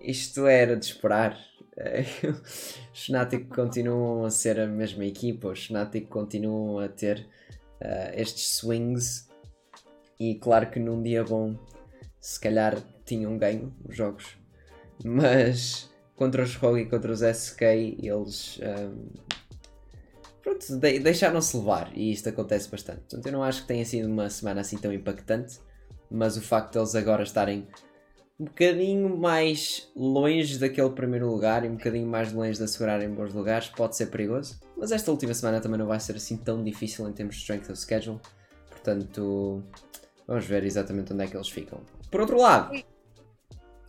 isto 0.00 0.46
era 0.46 0.76
de 0.76 0.86
esperar. 0.86 1.38
os 2.92 3.06
Fnatic 3.06 3.48
continuam 3.48 4.24
a 4.24 4.30
ser 4.30 4.60
a 4.60 4.66
mesma 4.66 5.04
equipa, 5.04 5.48
os 5.48 5.66
Fnatic 5.66 6.08
continuam 6.08 6.78
a 6.78 6.88
ter 6.88 7.26
uh, 7.80 8.12
estes 8.14 8.56
swings 8.56 9.28
e 10.18 10.36
claro 10.36 10.70
que 10.70 10.78
num 10.78 11.02
dia 11.02 11.24
bom 11.24 11.56
se 12.20 12.38
calhar 12.38 12.78
tinham 13.04 13.36
ganho 13.36 13.74
os 13.86 13.96
jogos, 13.96 14.38
mas 15.04 15.90
contra 16.14 16.42
os 16.42 16.54
Rogue 16.54 16.82
e 16.82 16.86
contra 16.86 17.12
os 17.12 17.20
SK 17.20 17.62
eles 18.02 18.60
um, 18.60 19.08
pronto, 20.44 20.78
de 20.78 20.98
deixaram-se 20.98 21.56
levar 21.56 21.90
e 21.96 22.12
isto 22.12 22.28
acontece 22.28 22.68
bastante. 22.68 23.00
Portanto, 23.00 23.26
eu 23.26 23.32
não 23.32 23.42
acho 23.42 23.62
que 23.62 23.68
tenha 23.68 23.84
sido 23.84 24.06
uma 24.06 24.28
semana 24.28 24.60
assim 24.60 24.76
tão 24.76 24.92
impactante, 24.92 25.58
mas 26.10 26.36
o 26.36 26.42
facto 26.42 26.72
de 26.72 26.78
eles 26.78 26.94
agora 26.94 27.22
estarem 27.22 27.66
um 28.38 28.44
bocadinho 28.44 29.16
mais 29.16 29.90
longe 29.96 30.58
daquele 30.58 30.90
primeiro 30.90 31.30
lugar 31.30 31.64
e 31.64 31.68
um 31.68 31.76
bocadinho 31.76 32.06
mais 32.06 32.32
longe 32.32 32.58
de 32.58 32.64
assegurarem 32.64 33.08
bons 33.08 33.32
lugares, 33.32 33.68
pode 33.68 33.96
ser 33.96 34.06
perigoso. 34.06 34.60
Mas 34.76 34.92
esta 34.92 35.10
última 35.10 35.32
semana 35.32 35.60
também 35.60 35.78
não 35.78 35.86
vai 35.86 35.98
ser 35.98 36.16
assim 36.16 36.36
tão 36.36 36.62
difícil 36.62 37.08
em 37.08 37.12
termos 37.12 37.36
de 37.36 37.40
strength 37.40 37.70
of 37.70 37.76
schedule. 37.76 38.20
Portanto, 38.68 39.62
vamos 40.26 40.44
ver 40.44 40.64
exatamente 40.64 41.12
onde 41.12 41.24
é 41.24 41.26
que 41.26 41.36
eles 41.36 41.48
ficam. 41.48 41.80
Por 42.10 42.20
outro 42.20 42.36
lado, 42.36 42.74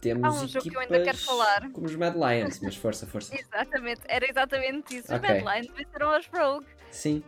temos 0.06 0.24
Há 0.24 0.44
um 0.44 0.48
jogo 0.48 0.70
que 0.70 0.76
eu 0.76 0.80
ainda 0.80 1.04
quero 1.04 1.18
falar. 1.18 1.72
como 1.72 1.88
os 1.88 1.96
Mad 1.96 2.14
Lions, 2.16 2.60
mas 2.62 2.76
força, 2.76 3.08
força. 3.08 3.34
Exatamente, 3.38 4.02
era 4.08 4.30
exatamente 4.30 4.98
isso. 4.98 5.12
Os. 5.14 5.20
Mad 5.22 5.42
Lions 5.42 5.76
venceram 5.76 6.18
os 6.20 6.28
Rogue. 6.28 6.66
Sim. 6.92 7.24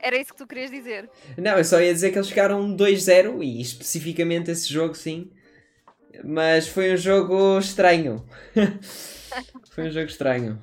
Era 0.00 0.16
isso 0.16 0.32
que 0.32 0.38
tu 0.38 0.46
querias 0.46 0.70
dizer. 0.70 1.10
Não, 1.36 1.58
eu 1.58 1.64
só 1.64 1.80
ia 1.80 1.92
dizer 1.92 2.10
que 2.12 2.18
eles 2.18 2.28
ficaram 2.28 2.74
2-0 2.74 3.42
e 3.42 3.60
especificamente 3.60 4.50
esse 4.50 4.72
jogo 4.72 4.94
sim. 4.94 5.30
Mas 6.24 6.66
foi 6.66 6.94
um 6.94 6.96
jogo 6.96 7.58
estranho. 7.58 8.24
foi 9.70 9.88
um 9.88 9.90
jogo 9.90 10.06
estranho. 10.06 10.58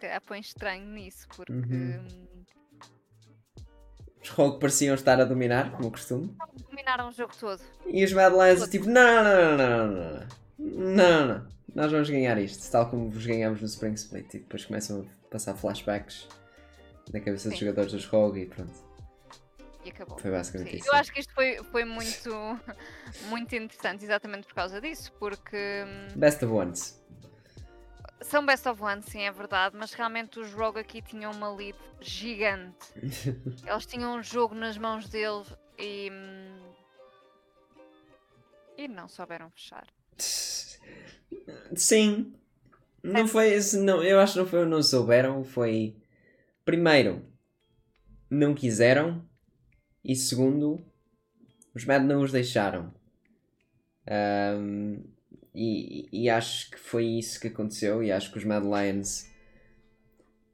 Calhar 0.00 0.22
põe 0.22 0.40
estranho 0.40 0.86
nisso, 0.86 1.26
porque 1.36 1.52
Uhum 1.52 2.06
os 4.22 4.28
jogo 4.28 4.58
pareciam 4.58 4.94
estar 4.94 5.20
a 5.20 5.24
dominar, 5.24 5.72
como 5.72 5.90
costume. 5.90 6.34
Dominaram 6.68 7.08
o 7.08 7.12
jogo 7.12 7.32
todo. 7.38 7.60
E 7.86 8.04
os 8.04 8.12
Mad 8.12 8.32
Lions, 8.32 8.68
tipo, 8.68 8.86
não, 8.86 9.24
não, 9.24 9.56
não, 9.56 9.88
não, 9.88 10.26
não, 10.58 10.96
não, 10.96 11.26
não, 11.26 11.46
nós 11.74 11.90
vamos 11.90 12.10
ganhar 12.10 12.38
isto, 12.38 12.70
tal 12.70 12.88
como 12.90 13.10
vos 13.10 13.24
ganhamos 13.24 13.60
no 13.60 13.66
Spring 13.66 13.94
Split. 13.94 14.34
E 14.34 14.38
depois 14.38 14.64
começam 14.64 15.00
a 15.00 15.30
passar 15.30 15.54
flashbacks 15.54 16.28
na 17.12 17.20
cabeça 17.20 17.44
Sim. 17.44 17.50
dos 17.50 17.58
jogadores 17.58 17.92
dos 17.92 18.02
jogo 18.02 18.36
e 18.36 18.46
pronto. 18.46 18.90
E 19.84 19.90
acabou. 19.90 20.18
Foi 20.18 20.30
basicamente 20.30 20.72
Sim. 20.72 20.76
isso. 20.78 20.88
Eu 20.88 20.94
acho 20.94 21.12
que 21.12 21.20
isto 21.20 21.32
foi, 21.32 21.56
foi 21.70 21.84
muito, 21.84 22.30
muito 23.28 23.54
interessante, 23.54 24.04
exatamente 24.04 24.46
por 24.46 24.54
causa 24.54 24.80
disso, 24.80 25.12
porque. 25.18 25.84
Hum, 25.86 26.18
Best 26.18 26.44
of 26.44 26.52
ones 26.52 26.99
são 28.20 28.44
best 28.44 28.68
of 28.68 28.82
one, 28.82 29.02
sim, 29.02 29.22
é 29.22 29.32
verdade, 29.32 29.76
mas 29.76 29.92
realmente 29.92 30.38
os 30.38 30.52
Rogue 30.52 30.80
aqui 30.80 31.00
tinham 31.02 31.32
uma 31.32 31.52
lead 31.54 31.78
gigante. 32.00 32.92
Eles 33.66 33.86
tinham 33.86 34.16
um 34.16 34.22
jogo 34.22 34.54
nas 34.54 34.76
mãos 34.76 35.08
deles 35.08 35.46
e. 35.78 36.10
E 38.76 38.88
não 38.88 39.08
souberam 39.08 39.50
fechar. 39.50 39.86
Sim. 41.74 42.34
Não 43.02 43.26
foi 43.26 43.50
esse, 43.52 43.78
não, 43.78 44.02
eu 44.02 44.20
acho 44.20 44.34
que 44.34 44.38
não 44.40 44.46
foi 44.46 44.66
não 44.66 44.82
souberam, 44.82 45.42
foi 45.42 45.96
primeiro 46.64 47.24
não 48.28 48.54
quiseram 48.54 49.26
e 50.04 50.14
segundo 50.14 50.84
os 51.74 51.84
Mad 51.84 52.02
não 52.02 52.20
os 52.20 52.30
deixaram. 52.30 52.92
Ahm, 54.06 55.02
e, 55.62 56.08
e 56.10 56.30
acho 56.30 56.70
que 56.70 56.78
foi 56.78 57.04
isso 57.04 57.38
que 57.38 57.48
aconteceu 57.48 58.02
e 58.02 58.10
acho 58.10 58.32
que 58.32 58.38
os 58.38 58.44
Mad 58.44 58.64
Lions 58.64 59.28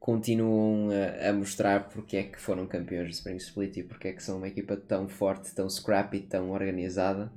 continuam 0.01 0.89
a, 0.91 1.29
a 1.29 1.33
mostrar 1.33 1.87
porque 1.87 2.17
é 2.17 2.23
que 2.23 2.37
foram 2.37 2.67
campeões 2.67 3.07
de 3.07 3.13
Spring 3.13 3.37
Split 3.37 3.77
e 3.77 3.83
porque 3.83 4.09
é 4.09 4.11
que 4.11 4.21
são 4.21 4.35
uma 4.37 4.49
equipa 4.49 4.75
tão 4.75 5.07
forte, 5.07 5.55
tão 5.55 5.69
scrappy, 5.69 6.19
tão 6.19 6.51
organizada. 6.51 7.31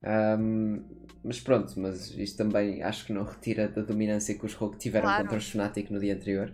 Ahm, 0.00 0.84
mas 1.24 1.40
pronto, 1.40 1.74
mas 1.80 2.10
isto 2.12 2.36
também 2.36 2.80
acho 2.84 3.04
que 3.04 3.12
não 3.12 3.24
retira 3.24 3.66
da 3.66 3.82
dominância 3.82 4.38
que 4.38 4.46
os 4.46 4.54
Rogue 4.54 4.78
tiveram 4.78 5.08
Claro. 5.08 5.24
contra 5.24 5.38
os 5.38 5.50
Fnatic 5.50 5.90
no 5.90 5.98
dia 5.98 6.14
anterior 6.14 6.52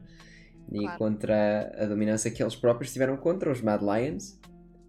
e 0.70 0.78
Claro. 0.78 0.98
contra 0.98 1.74
a 1.76 1.84
dominância 1.84 2.30
que 2.30 2.42
eles 2.42 2.56
próprios 2.56 2.90
tiveram 2.90 3.18
contra 3.18 3.52
os 3.52 3.60
Mad 3.60 3.82
Lions 3.82 4.40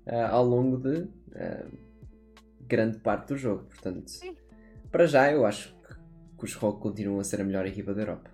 ah, 0.07 0.29
ao 0.29 0.45
longo 0.45 0.77
de 0.77 1.05
ah, 1.35 1.65
grande 2.61 2.97
parte 2.99 3.27
do 3.27 3.37
jogo. 3.37 3.65
Portanto, 3.65 4.09
Sim. 4.09 4.33
Para 4.93 5.07
já 5.07 5.31
eu 5.31 5.43
acho 5.43 5.75
que, 6.37 6.45
os 6.45 6.53
Rogue 6.53 6.79
continuam 6.79 7.19
a 7.19 7.23
ser 7.23 7.41
a 7.41 7.43
melhor 7.43 7.65
equipa 7.65 7.95
da 7.95 8.01
Europa. 8.03 8.29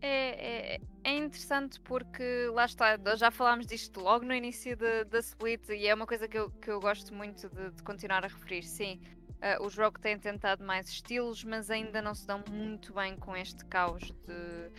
É, 0.00 0.76
é, 0.76 0.80
é 1.02 1.16
interessante 1.16 1.80
porque 1.80 2.48
lá 2.52 2.64
está, 2.64 2.96
já 3.16 3.30
falámos 3.32 3.66
disto 3.66 3.98
logo 4.00 4.24
no 4.24 4.32
início 4.32 4.76
da 4.76 5.18
split 5.18 5.68
e 5.70 5.88
é 5.88 5.94
uma 5.94 6.06
coisa 6.06 6.28
que 6.28 6.38
eu, 6.38 6.50
que 6.50 6.70
eu 6.70 6.78
gosto 6.78 7.12
muito 7.12 7.48
de, 7.48 7.70
de 7.72 7.82
continuar 7.82 8.24
a 8.24 8.28
referir. 8.28 8.62
Sim, 8.62 9.00
ah, 9.40 9.58
os 9.60 9.76
Rogue 9.76 9.98
têm 9.98 10.16
tentado 10.16 10.62
mais 10.64 10.88
estilos, 10.88 11.42
mas 11.42 11.70
ainda 11.70 12.00
não 12.00 12.14
se 12.14 12.24
dão 12.24 12.44
muito 12.48 12.94
bem 12.94 13.16
com 13.16 13.36
este 13.36 13.64
caos 13.64 14.02
de 14.04 14.70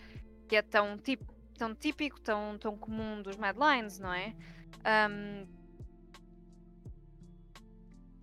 que 0.47 0.55
é 0.55 0.61
tão, 0.61 0.97
tão 1.57 1.75
típico, 1.75 2.21
tão, 2.21 2.57
tão 2.57 2.77
comum 2.77 3.21
dos 3.21 3.35
Mad 3.35 3.57
Lions, 3.57 3.99
não 3.99 4.13
é? 4.13 4.33
Ahm, 4.85 5.45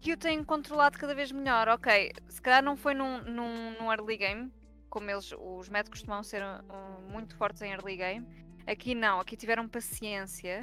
que 0.04 0.12
o 0.12 0.18
têm 0.18 0.44
controlado 0.44 0.98
cada 0.98 1.14
vez 1.14 1.32
melhor. 1.32 1.66
Ok, 1.66 2.12
se 2.28 2.42
calhar 2.42 2.62
não 2.62 2.76
foi 2.76 2.92
num, 2.92 3.22
num, 3.22 3.70
num 3.80 3.90
early 3.90 4.18
game, 4.18 4.52
como 4.90 5.10
eles, 5.10 5.32
os 5.32 5.70
Mad 5.70 5.88
costumam 5.88 6.22
ser 6.22 6.42
uh, 6.42 7.10
muito 7.10 7.34
fortes 7.36 7.62
em 7.62 7.72
early 7.72 7.96
game. 7.96 8.26
Aqui 8.66 8.94
não, 8.94 9.18
aqui 9.18 9.34
tiveram 9.34 9.66
paciência. 9.66 10.60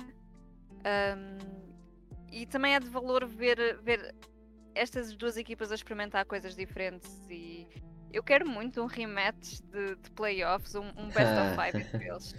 Ahm, 0.86 1.39
e 2.32 2.45
também 2.45 2.75
é 2.75 2.80
de 2.80 2.88
valor 2.88 3.25
ver, 3.25 3.80
ver 3.82 4.13
estas 4.75 5.12
duas 5.15 5.36
equipas 5.38 5.71
a 5.71 5.75
experimentar 5.75 6.23
coisas 6.25 6.56
diferentes 6.56 7.12
e 7.27 7.67
eu 8.13 8.21
quero 8.21 8.47
muito 8.47 8.80
um 8.80 8.86
rematch 8.86 9.60
de, 9.71 9.95
de 9.95 10.12
playoffs, 10.12 10.75
um, 10.75 10.88
um 10.95 11.08
best 11.10 11.34
of 11.34 11.56
five 11.56 11.84
entre 11.84 12.06
eles. 12.08 12.36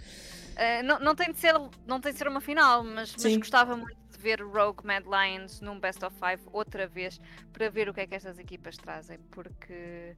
Ah, 0.55 0.81
não, 0.83 0.99
não, 0.99 1.15
tem 1.15 1.33
de 1.33 1.37
ser, 1.39 1.53
não 1.85 1.99
tem 1.99 2.13
de 2.13 2.17
ser 2.17 2.29
uma 2.29 2.39
final, 2.39 2.81
mas, 2.81 3.13
mas 3.21 3.37
gostava 3.37 3.75
muito 3.75 4.02
ver 4.23 4.41
Rogue 4.41 4.85
Mad 4.85 5.03
Lions 5.05 5.59
num 5.59 5.79
best 5.79 6.03
of 6.05 6.15
five 6.17 6.41
outra 6.53 6.87
vez 6.87 7.19
para 7.51 7.69
ver 7.69 7.89
o 7.89 7.93
que 7.93 7.99
é 8.01 8.07
que 8.07 8.15
estas 8.15 8.39
equipas 8.39 8.77
trazem, 8.77 9.19
porque 9.29 10.15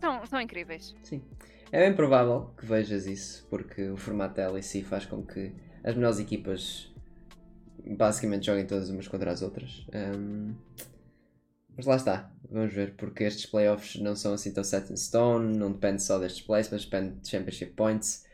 são, 0.00 0.26
são 0.26 0.40
incríveis. 0.40 0.94
Sim. 1.04 1.22
É 1.70 1.86
bem 1.86 1.94
provável 1.94 2.52
que 2.58 2.66
vejas 2.66 3.06
isso, 3.06 3.46
porque 3.48 3.88
o 3.88 3.96
formato 3.96 4.34
da 4.36 4.50
LEC 4.50 4.82
faz 4.84 5.06
com 5.06 5.24
que 5.24 5.52
as 5.84 5.94
melhores 5.94 6.18
equipas 6.18 6.92
basicamente 7.86 8.46
joguem 8.46 8.66
todas 8.66 8.90
umas 8.90 9.06
contra 9.06 9.30
as 9.30 9.42
outras. 9.42 9.86
Ahm, 9.92 10.54
mas 11.76 11.86
lá 11.86 11.96
está, 11.96 12.32
vamos 12.50 12.72
ver, 12.72 12.94
porque 12.96 13.24
estes 13.24 13.46
playoffs 13.46 14.00
não 14.00 14.16
são 14.16 14.32
assim 14.32 14.52
tão 14.52 14.64
set 14.64 14.92
in 14.92 14.96
stone, 14.96 15.56
não 15.56 15.70
depende 15.70 16.02
só 16.02 16.18
destes 16.18 16.44
plays, 16.44 16.68
mas 16.70 16.84
depende 16.84 17.20
de 17.20 17.28
championship 17.28 17.72
points. 17.74 18.25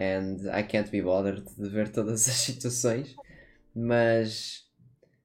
And 0.00 0.48
I 0.50 0.62
can't 0.62 0.90
be 0.90 1.02
bothered 1.02 1.44
de 1.58 1.68
ver 1.68 1.90
todas 1.92 2.26
as 2.26 2.34
situações. 2.34 3.14
Mas 3.74 4.66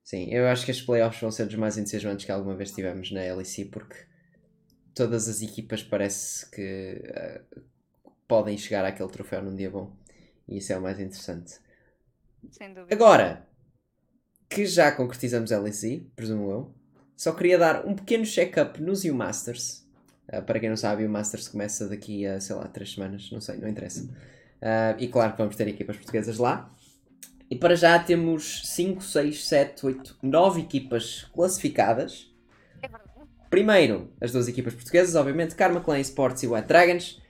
sim, 0.04 0.28
eu 0.30 0.46
acho 0.48 0.66
que 0.66 0.72
estes 0.72 0.86
playoffs 0.86 1.22
vão 1.22 1.32
ser 1.32 1.46
dos 1.46 1.56
mais 1.56 1.78
entusiasmantes 1.78 2.26
que 2.26 2.32
alguma 2.32 2.56
vez 2.56 2.72
tivemos 2.72 3.10
na 3.12 3.22
LEC, 3.22 3.66
porque 3.72 3.96
todas 4.94 5.30
as 5.30 5.42
equipas 5.42 5.82
parece 5.82 6.50
que 6.52 7.02
eh, 7.06 7.42
podem 8.28 8.58
chegar 8.58 8.84
àquele 8.84 9.10
troféu 9.10 9.42
num 9.42 9.56
dia 9.56 9.72
bom. 9.72 9.96
E 10.48 10.58
isso 10.58 10.74
é 10.74 10.78
o 10.78 10.82
mais 10.82 11.00
interessante. 11.00 11.60
Sem 12.52 12.74
dúvida. 12.74 12.94
Agora, 12.94 13.48
que 14.50 14.66
já 14.66 14.92
concretizamos 14.92 15.54
a 15.54 15.60
LEC, 15.60 16.12
presumo 16.16 16.52
eu, 16.52 16.76
só 17.16 17.32
queria 17.32 17.58
dar 17.58 17.88
um 17.88 17.96
pequeno 17.96 18.26
check-up 18.26 18.82
nos 18.82 19.06
U 19.06 19.14
Masters. 19.16 19.86
Ah, 20.28 20.42
para 20.42 20.60
quem 20.60 20.70
não 20.70 20.78
sabe, 20.78 21.06
o 21.06 21.10
Masters 21.10 21.48
começa 21.48 21.88
daqui 21.88 22.26
a, 22.26 22.42
sei 22.42 22.56
lá, 22.56 22.68
3 22.68 22.94
semanas, 22.94 23.32
não 23.32 23.40
sei, 23.40 23.58
não 23.58 23.70
interessa. 23.70 24.08
Ah, 24.62 24.96
e 24.98 25.08
claro 25.08 25.34
que 25.34 25.38
vamos 25.38 25.56
ter 25.56 25.68
equipas 25.68 25.96
portuguesas 25.98 26.38
lá. 26.38 26.70
E 27.50 27.56
para 27.56 27.76
já 27.76 27.98
temos 28.00 28.62
5, 28.66 29.04
6, 29.04 29.48
7, 29.48 29.86
8, 29.86 30.18
9 30.22 30.62
equipas 30.62 31.26
classificadas. 31.34 32.34
É. 32.82 32.90
Primeiro, 33.50 34.12
as 34.20 34.32
duas 34.32 34.48
equipas 34.48 34.74
portuguesas, 34.74 35.16
obviamente, 35.16 35.56
Karma 35.56 35.80
Clan 35.80 36.00
Sports 36.00 36.44
e 36.44 36.48
White 36.48 36.68
Dragons. 36.68 37.22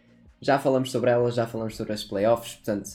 Já 0.42 0.58
falamos 0.60 0.92
sobre 0.92 1.10
elas, 1.12 1.36
já 1.36 1.46
falamos 1.46 1.76
sobre 1.76 1.94
as 1.94 2.04
playoffs, 2.04 2.56
portanto, 2.56 2.90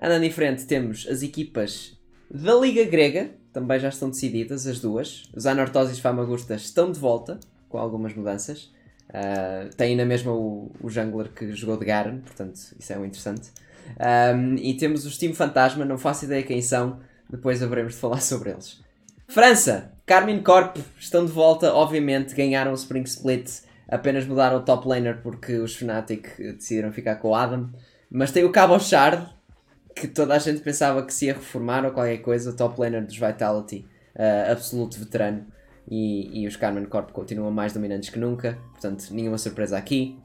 andando 0.00 0.24
em 0.24 0.30
frente, 0.30 0.66
temos 0.66 1.06
as 1.08 1.22
equipas 1.22 1.96
da 2.30 2.54
Liga 2.54 2.84
Grega, 2.84 3.30
também 3.52 3.78
já 3.78 3.88
estão 3.88 4.10
decididas, 4.10 4.66
as 4.66 4.80
duas. 4.80 5.30
Os 5.34 5.46
Anortosis 5.46 5.98
Famagustas 5.98 6.62
estão 6.62 6.90
de 6.90 6.98
volta, 6.98 7.38
com 7.68 7.78
algumas 7.78 8.14
mudanças. 8.14 8.72
Ah, 9.08 9.68
tem 9.76 9.96
na 9.96 10.04
mesma 10.04 10.32
o, 10.32 10.70
o 10.80 10.90
jungler 10.90 11.32
que 11.32 11.52
jogou 11.52 11.76
de 11.76 11.84
Garen, 11.84 12.18
portanto, 12.18 12.54
isso 12.78 12.92
é 12.92 12.98
um 12.98 13.04
interessante. 13.04 13.50
Ahm, 13.98 14.56
e 14.58 14.74
temos 14.74 15.06
os 15.06 15.16
Team 15.16 15.34
Fantasma, 15.34 15.84
não 15.84 15.98
faço 15.98 16.24
ideia 16.24 16.42
quem 16.42 16.60
são, 16.60 17.00
depois 17.28 17.62
haveremos 17.62 17.94
de 17.94 18.00
falar 18.00 18.20
sobre 18.22 18.50
eles. 18.50 18.80
França, 19.28 19.92
Carmine 20.06 20.42
Corp 20.42 20.76
estão 20.98 21.24
de 21.24 21.32
volta, 21.32 21.72
obviamente, 21.74 22.34
ganharam 22.34 22.70
o 22.70 22.74
Spring 22.74 23.02
Split, 23.02 23.50
apenas 23.88 24.26
mudaram 24.26 24.58
o 24.58 24.62
top 24.62 24.88
laner 24.88 25.20
porque 25.22 25.58
os 25.58 25.74
Fnatic 25.74 26.28
eh, 26.38 26.52
decidiram 26.52 26.92
ficar 26.92 27.16
com 27.16 27.30
o 27.30 27.34
Adam. 27.34 27.70
Mas 28.10 28.30
tem 28.30 28.44
o 28.44 28.52
Cabo 28.52 28.78
Shard, 28.78 29.26
que 29.94 30.06
toda 30.06 30.34
a 30.34 30.38
gente 30.38 30.60
pensava 30.60 31.02
que 31.04 31.12
se 31.12 31.26
ia 31.26 31.34
reformar 31.34 31.84
ou 31.84 31.90
qualquer 31.90 32.18
coisa, 32.18 32.50
o 32.50 32.56
top 32.56 32.80
laner 32.80 33.04
dos 33.04 33.18
Vitality, 33.18 33.86
eh, 34.14 34.48
absoluto 34.50 34.98
veterano. 34.98 35.46
E, 35.88 36.42
e 36.42 36.46
os 36.46 36.56
Carmine 36.56 36.86
Corp 36.86 37.10
continuam 37.10 37.50
mais 37.50 37.72
dominantes 37.72 38.10
que 38.10 38.18
nunca, 38.18 38.58
portanto, 38.72 39.08
nenhuma 39.10 39.38
surpresa 39.38 39.76
aqui. 39.76 40.18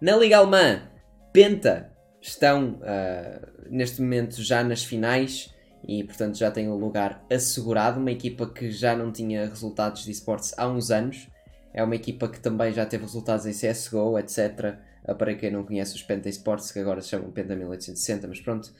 Na 0.00 0.16
Liga 0.16 0.38
Alemã, 0.38 0.82
Penta 1.32 1.90
estão 2.28 2.78
ah, 2.82 3.48
neste 3.70 4.00
momento 4.00 4.42
já 4.42 4.62
nas 4.62 4.84
finais 4.84 5.54
e 5.86 6.02
portanto 6.04 6.36
já 6.36 6.50
tem 6.50 6.68
o 6.68 6.76
lugar 6.76 7.24
assegurado. 7.30 8.00
Uma 8.00 8.10
equipa 8.10 8.46
que 8.46 8.70
já 8.70 8.96
não 8.96 9.12
tinha 9.12 9.48
resultados 9.48 10.04
de 10.04 10.10
esportes 10.10 10.52
há 10.56 10.68
uns 10.68 10.90
anos. 10.90 11.28
É 11.72 11.82
uma 11.82 11.94
equipa 11.94 12.28
que 12.28 12.40
também 12.40 12.72
já 12.72 12.86
teve 12.86 13.04
resultados 13.04 13.46
em 13.46 13.52
CSGO, 13.52 14.18
etc. 14.18 14.76
Para 15.18 15.34
quem 15.34 15.50
não 15.50 15.64
conhece 15.64 15.94
os 15.94 16.02
Penta 16.02 16.28
Sports, 16.28 16.72
que 16.72 16.78
agora 16.78 17.00
se 17.00 17.10
chamam 17.10 17.30
Penta 17.30 17.54
1860, 17.54 18.26
mas 18.26 18.40
pronto. 18.40 18.72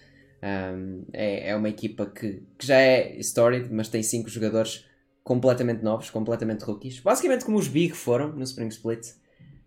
Um, 0.42 1.04
é, 1.12 1.50
é 1.50 1.56
uma 1.56 1.68
equipa 1.68 2.06
que, 2.06 2.42
que 2.58 2.66
já 2.66 2.76
é 2.76 3.18
storied, 3.20 3.68
mas 3.72 3.88
tem 3.88 4.02
5 4.02 4.28
jogadores 4.28 4.86
completamente 5.22 5.82
novos, 5.82 6.08
completamente 6.10 6.62
rookies. 6.64 7.00
Basicamente 7.00 7.44
como 7.44 7.58
os 7.58 7.68
Big 7.68 7.94
foram 7.94 8.32
no 8.32 8.42
Spring 8.44 8.68
Split. 8.68 9.08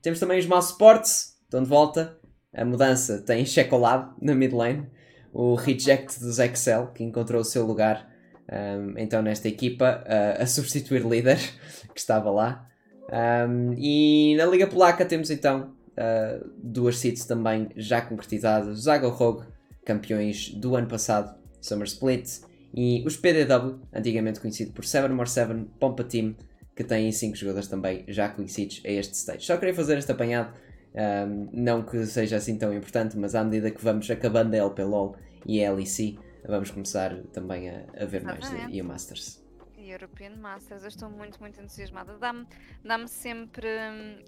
Temos 0.01 0.19
também 0.19 0.39
os 0.39 0.45
Mouse 0.45 0.71
Sports, 0.71 1.37
estão 1.43 1.61
de 1.61 1.69
volta. 1.69 2.18
A 2.53 2.65
mudança 2.65 3.19
tem 3.19 3.45
Checolado 3.45 4.15
na 4.21 4.33
mid 4.33 4.53
lane. 4.53 4.87
O 5.31 5.55
reject 5.55 6.19
dos 6.19 6.39
Excel, 6.39 6.87
que 6.87 7.03
encontrou 7.03 7.41
o 7.41 7.45
seu 7.45 7.65
lugar 7.65 8.09
um, 8.51 8.97
então 8.97 9.21
nesta 9.21 9.47
equipa, 9.47 10.03
uh, 10.05 10.41
a 10.41 10.45
substituir 10.47 11.05
líder 11.05 11.37
que 11.93 11.99
estava 11.99 12.31
lá. 12.31 12.67
Um, 13.11 13.73
e 13.77 14.35
na 14.35 14.45
Liga 14.45 14.67
Polaca 14.67 15.05
temos 15.05 15.29
então 15.29 15.73
uh, 15.91 16.49
duas 16.57 16.97
seeds 16.97 17.25
também 17.25 17.69
já 17.75 18.01
concretizadas. 18.01 18.79
Zago 18.79 19.09
Rogue, 19.09 19.45
campeões 19.85 20.49
do 20.49 20.75
ano 20.75 20.87
passado, 20.87 21.35
Summer 21.61 21.87
Split, 21.87 22.41
e 22.73 23.03
os 23.05 23.17
PDW, 23.17 23.79
antigamente 23.93 24.39
conhecido 24.39 24.71
por 24.71 24.83
7more7 24.83 25.67
Pompa 25.79 26.03
Team, 26.03 26.35
que 26.75 26.83
têm 26.83 27.11
5 27.11 27.35
jogadores 27.35 27.67
também 27.67 28.05
já 28.07 28.29
conhecidos 28.29 28.81
a 28.85 28.89
este 28.89 29.13
stage. 29.13 29.45
Só 29.45 29.57
queria 29.57 29.73
fazer 29.73 29.97
este 29.97 30.11
apanhado, 30.11 30.53
um, 30.93 31.49
não 31.53 31.83
que 31.83 32.05
seja 32.05 32.37
assim 32.37 32.57
tão 32.57 32.73
importante, 32.73 33.17
mas 33.17 33.35
à 33.35 33.43
medida 33.43 33.71
que 33.71 33.83
vamos 33.83 34.09
acabando 34.09 34.53
a 34.53 34.57
LPLOL 34.57 35.15
e 35.45 35.63
a 35.63 35.71
LEC, 35.71 36.17
vamos 36.47 36.71
começar 36.71 37.15
também 37.33 37.69
a, 37.69 37.85
a 37.99 38.05
ver 38.05 38.23
mais 38.23 38.49
de, 38.49 38.75
e 38.75 38.79
a 38.79 38.83
Masters. 38.83 39.43
European 39.77 40.35
Masters, 40.35 40.83
eu 40.83 40.87
estou 40.87 41.09
muito, 41.09 41.39
muito 41.39 41.59
entusiasmada. 41.59 42.17
Dá-me 42.17 42.45
dá 42.83 43.07
sempre. 43.07 43.67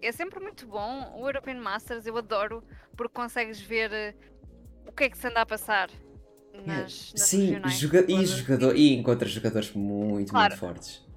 É 0.01 0.11
sempre 0.11 0.39
muito 0.39 0.65
bom 0.65 1.19
o 1.19 1.27
European 1.27 1.61
Masters, 1.61 2.05
eu 2.05 2.17
adoro, 2.17 2.63
porque 2.95 3.13
consegues 3.13 3.59
ver 3.59 3.91
eh, 3.91 4.15
o 4.87 4.91
que 4.91 5.05
é 5.05 5.09
que 5.09 5.17
se 5.17 5.27
anda 5.27 5.41
a 5.41 5.45
passar 5.45 5.89
nas, 6.65 7.13
nas 7.13 7.27
Sim, 7.27 7.61
joga 7.69 8.05
e, 8.07 8.25
jogador, 8.25 8.75
e 8.75 8.93
encontra 8.95 9.27
jogadores 9.27 9.71
muito, 9.73 10.31
claro. 10.31 10.49
muito 10.49 10.59
fortes. 10.59 11.10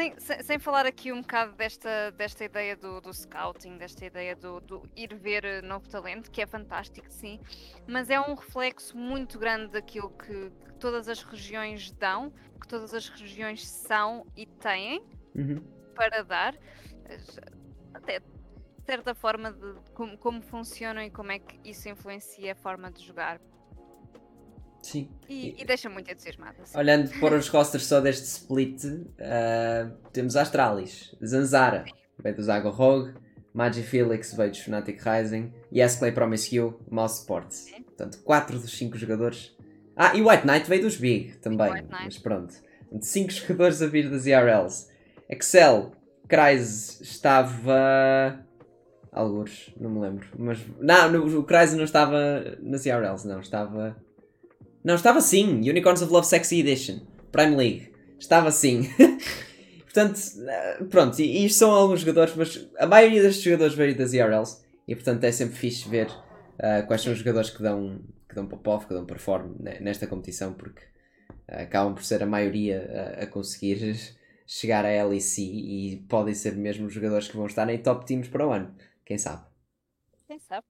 Sem, 0.00 0.18
sem, 0.18 0.42
sem, 0.42 0.58
falar 0.58 0.86
aqui 0.86 1.12
um 1.12 1.20
bocado 1.20 1.52
desta, 1.52 2.10
desta 2.12 2.42
ideia 2.42 2.74
do, 2.74 3.02
do 3.02 3.12
scouting, 3.12 3.76
desta 3.76 4.06
ideia 4.06 4.34
do, 4.34 4.58
do, 4.58 4.82
ir 4.96 5.14
ver 5.14 5.44
eh, 5.44 5.60
novo 5.60 5.86
talento, 5.90 6.30
que 6.30 6.40
é 6.40 6.46
fantástico, 6.46 7.06
sim, 7.10 7.38
mas 7.86 8.08
é 8.08 8.18
um 8.18 8.34
reflexo 8.34 8.96
muito 8.96 9.38
grande 9.38 9.72
daquilo 9.72 10.08
que, 10.08 10.50
que 10.64 10.72
todas 10.78 11.06
as 11.06 11.22
regiões 11.22 11.90
dão, 11.90 12.32
que 12.58 12.66
todas 12.66 12.94
as 12.94 13.10
regiões 13.10 13.68
são 13.68 14.26
e 14.34 14.46
têm 14.46 15.02
uhum. 15.34 15.62
para 15.94 16.22
dar, 16.22 16.54
até 17.92 18.20
de 18.20 18.26
certa 18.86 19.14
forma 19.14 19.52
de 19.52 19.74
como, 19.92 20.16
como 20.16 20.40
funcionam 20.40 21.02
e 21.02 21.10
como 21.10 21.30
é 21.30 21.40
que 21.40 21.60
isso 21.62 21.90
influencia 21.90 22.52
a 22.52 22.56
forma 22.56 22.90
de 22.90 23.04
jogar. 23.04 23.38
Sim. 24.82 25.08
E, 25.28 25.54
e 25.60 25.64
deixa 25.64 25.88
muito 25.88 26.10
entusiasmada. 26.10 26.56
Olhando 26.74 27.10
para 27.20 27.36
os 27.36 27.48
rosters 27.48 27.84
só 27.84 28.00
deste 28.00 28.24
split, 28.24 28.84
uh, 28.84 29.96
temos 30.12 30.36
Astralis, 30.36 31.14
Zanzara, 31.24 31.84
veio 32.22 32.36
do 32.36 32.42
Zago 32.42 32.70
Rogue, 32.70 33.14
Magi 33.52 33.82
Felix 33.82 34.32
veio 34.34 34.52
do 34.52 34.56
Fnatic 34.56 35.00
Rising, 35.04 35.52
Yes 35.72 35.96
Clay 35.96 36.12
Promise 36.12 36.54
You, 36.54 36.80
Mouse 36.90 37.20
Sports. 37.20 37.66
Okay. 37.68 37.84
Portanto, 37.84 38.18
4 38.24 38.58
dos 38.58 38.76
5 38.78 38.96
jogadores. 38.96 39.56
Ah, 39.96 40.16
e 40.16 40.22
White 40.22 40.46
Knight 40.46 40.68
veio 40.68 40.82
dos 40.82 40.96
Big 40.96 41.36
também, 41.38 41.84
mas 41.90 42.16
pronto. 42.18 42.54
5 43.00 43.30
jogadores 43.32 43.82
a 43.82 43.86
vir 43.86 44.08
das 44.08 44.24
IRLs. 44.26 44.88
Excel, 45.28 45.92
Cryze 46.28 47.02
estava. 47.02 48.44
Alguns, 49.12 49.74
não 49.78 49.90
me 49.90 50.00
lembro. 50.00 50.26
Mas. 50.38 50.64
Não, 50.78 51.38
o 51.38 51.44
Cryze 51.44 51.76
não 51.76 51.84
estava 51.84 52.56
nas 52.60 52.86
IRLs, 52.86 53.26
não. 53.26 53.40
Estava. 53.40 53.96
Não, 54.82 54.94
estava 54.94 55.20
sim. 55.20 55.68
Unicorns 55.68 56.02
of 56.02 56.12
Love 56.12 56.26
Sexy 56.26 56.60
Edition. 56.60 57.00
Prime 57.30 57.56
League. 57.56 57.92
Estava 58.18 58.50
sim. 58.50 58.82
portanto, 59.84 60.20
eh, 60.48 60.84
pronto. 60.90 61.20
E 61.20 61.44
isto 61.44 61.58
são 61.58 61.70
alguns 61.70 62.00
jogadores, 62.00 62.34
mas 62.34 62.68
a 62.78 62.86
maioria 62.86 63.22
destes 63.22 63.42
jogadores 63.42 63.74
veio 63.74 63.96
das 63.96 64.12
ERLs. 64.12 64.64
E 64.86 64.94
portanto 64.94 65.24
é 65.24 65.32
sempre 65.32 65.56
fixe 65.56 65.88
ver 65.88 66.08
uh, 66.08 66.86
quais 66.86 67.02
são 67.02 67.12
os 67.12 67.18
jogadores 67.18 67.50
que 67.50 67.62
dão, 67.62 68.00
que 68.28 68.34
dão 68.34 68.46
pop-off, 68.46 68.86
que 68.86 68.94
dão 68.94 69.04
perform 69.04 69.54
nesta 69.80 70.06
competição, 70.06 70.52
porque 70.52 70.82
uh, 71.48 71.62
acabam 71.62 71.94
por 71.94 72.02
ser 72.02 72.22
a 72.22 72.26
maioria 72.26 73.16
a, 73.20 73.22
a 73.22 73.26
conseguir 73.26 73.96
chegar 74.46 74.84
à 74.84 75.04
LEC 75.04 75.38
e 75.38 76.04
podem 76.08 76.34
ser 76.34 76.56
mesmo 76.56 76.86
os 76.86 76.92
jogadores 76.92 77.28
que 77.28 77.36
vão 77.36 77.46
estar 77.46 77.68
em 77.68 77.78
top 77.78 78.04
teams 78.04 78.28
para 78.28 78.46
o 78.46 78.50
ano. 78.50 78.74
Quem 79.04 79.16
sabe? 79.16 79.44
Quem 80.26 80.38
sabe? 80.40 80.66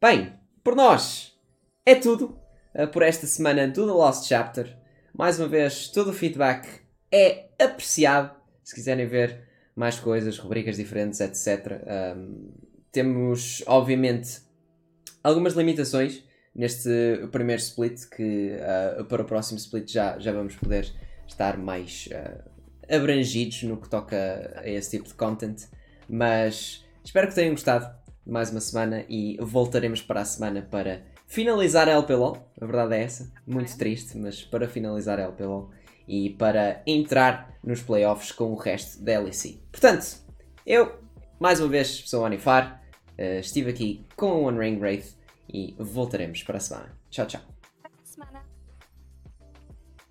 Bem, 0.00 0.32
por 0.62 0.76
nós 0.76 1.36
é 1.84 1.94
tudo. 1.96 2.38
Eh, 2.74 2.86
por 2.86 3.02
esta 3.02 3.26
semana 3.26 3.66
do 3.66 3.86
The 3.86 3.92
Lost 3.92 4.26
Chapter. 4.26 4.76
Mais 5.16 5.38
uma 5.38 5.48
vez, 5.48 5.88
todo 5.88 6.10
o 6.10 6.12
feedback 6.12 6.66
é 7.10 7.46
apreciado. 7.58 8.36
Se 8.62 8.74
quiserem 8.74 9.06
ver 9.06 9.48
mais 9.74 9.98
coisas, 9.98 10.38
rubricas 10.38 10.76
diferentes, 10.76 11.20
etc. 11.20 11.80
Um, 12.16 12.50
temos, 12.92 13.62
obviamente, 13.66 14.40
algumas 15.22 15.54
limitações 15.54 16.22
neste 16.54 16.90
primeiro 17.30 17.62
split, 17.62 18.04
que 18.06 18.56
uh, 19.00 19.04
para 19.04 19.22
o 19.22 19.24
próximo 19.24 19.58
split 19.58 19.90
já, 19.90 20.18
já 20.18 20.32
vamos 20.32 20.56
poder 20.56 20.92
estar 21.26 21.56
mais 21.56 22.08
uh, 22.12 22.94
abrangidos 22.94 23.62
no 23.62 23.76
que 23.76 23.88
toca 23.88 24.52
a 24.56 24.68
esse 24.68 24.98
tipo 24.98 25.08
de 25.08 25.14
content. 25.14 25.56
Mas 26.08 26.84
espero 27.04 27.28
que 27.28 27.34
tenham 27.34 27.52
gostado 27.52 27.88
mais 28.26 28.50
uma 28.50 28.60
semana 28.60 29.04
e 29.08 29.38
voltaremos 29.40 30.02
para 30.02 30.20
a 30.20 30.24
semana 30.24 30.60
para 30.60 31.02
finalizar 31.28 31.88
a 31.88 31.92
LPLOL, 31.92 32.36
a 32.60 32.66
verdade 32.66 32.94
é 32.94 33.02
essa, 33.04 33.30
muito 33.46 33.76
triste, 33.76 34.16
mas 34.16 34.42
para 34.42 34.66
finalizar 34.66 35.20
a 35.20 35.24
LPLOL 35.24 35.70
e 36.08 36.30
para 36.30 36.82
entrar 36.86 37.54
nos 37.62 37.82
playoffs 37.82 38.32
com 38.32 38.50
o 38.52 38.56
resto 38.56 39.04
da 39.04 39.20
LEC. 39.20 39.60
Portanto, 39.70 40.16
eu, 40.66 40.98
mais 41.38 41.60
uma 41.60 41.68
vez, 41.68 42.02
sou 42.06 42.22
o 42.22 42.24
Anifar, 42.24 42.82
uh, 43.18 43.40
estive 43.40 43.70
aqui 43.70 44.06
com 44.16 44.42
o 44.42 44.44
One 44.44 44.58
Ring 44.58 44.78
Wraith 44.78 45.14
e 45.52 45.76
voltaremos 45.78 46.42
para 46.42 46.56
a 46.56 46.60
semana. 46.60 46.98
Tchau, 47.10 47.26
tchau. 47.26 47.57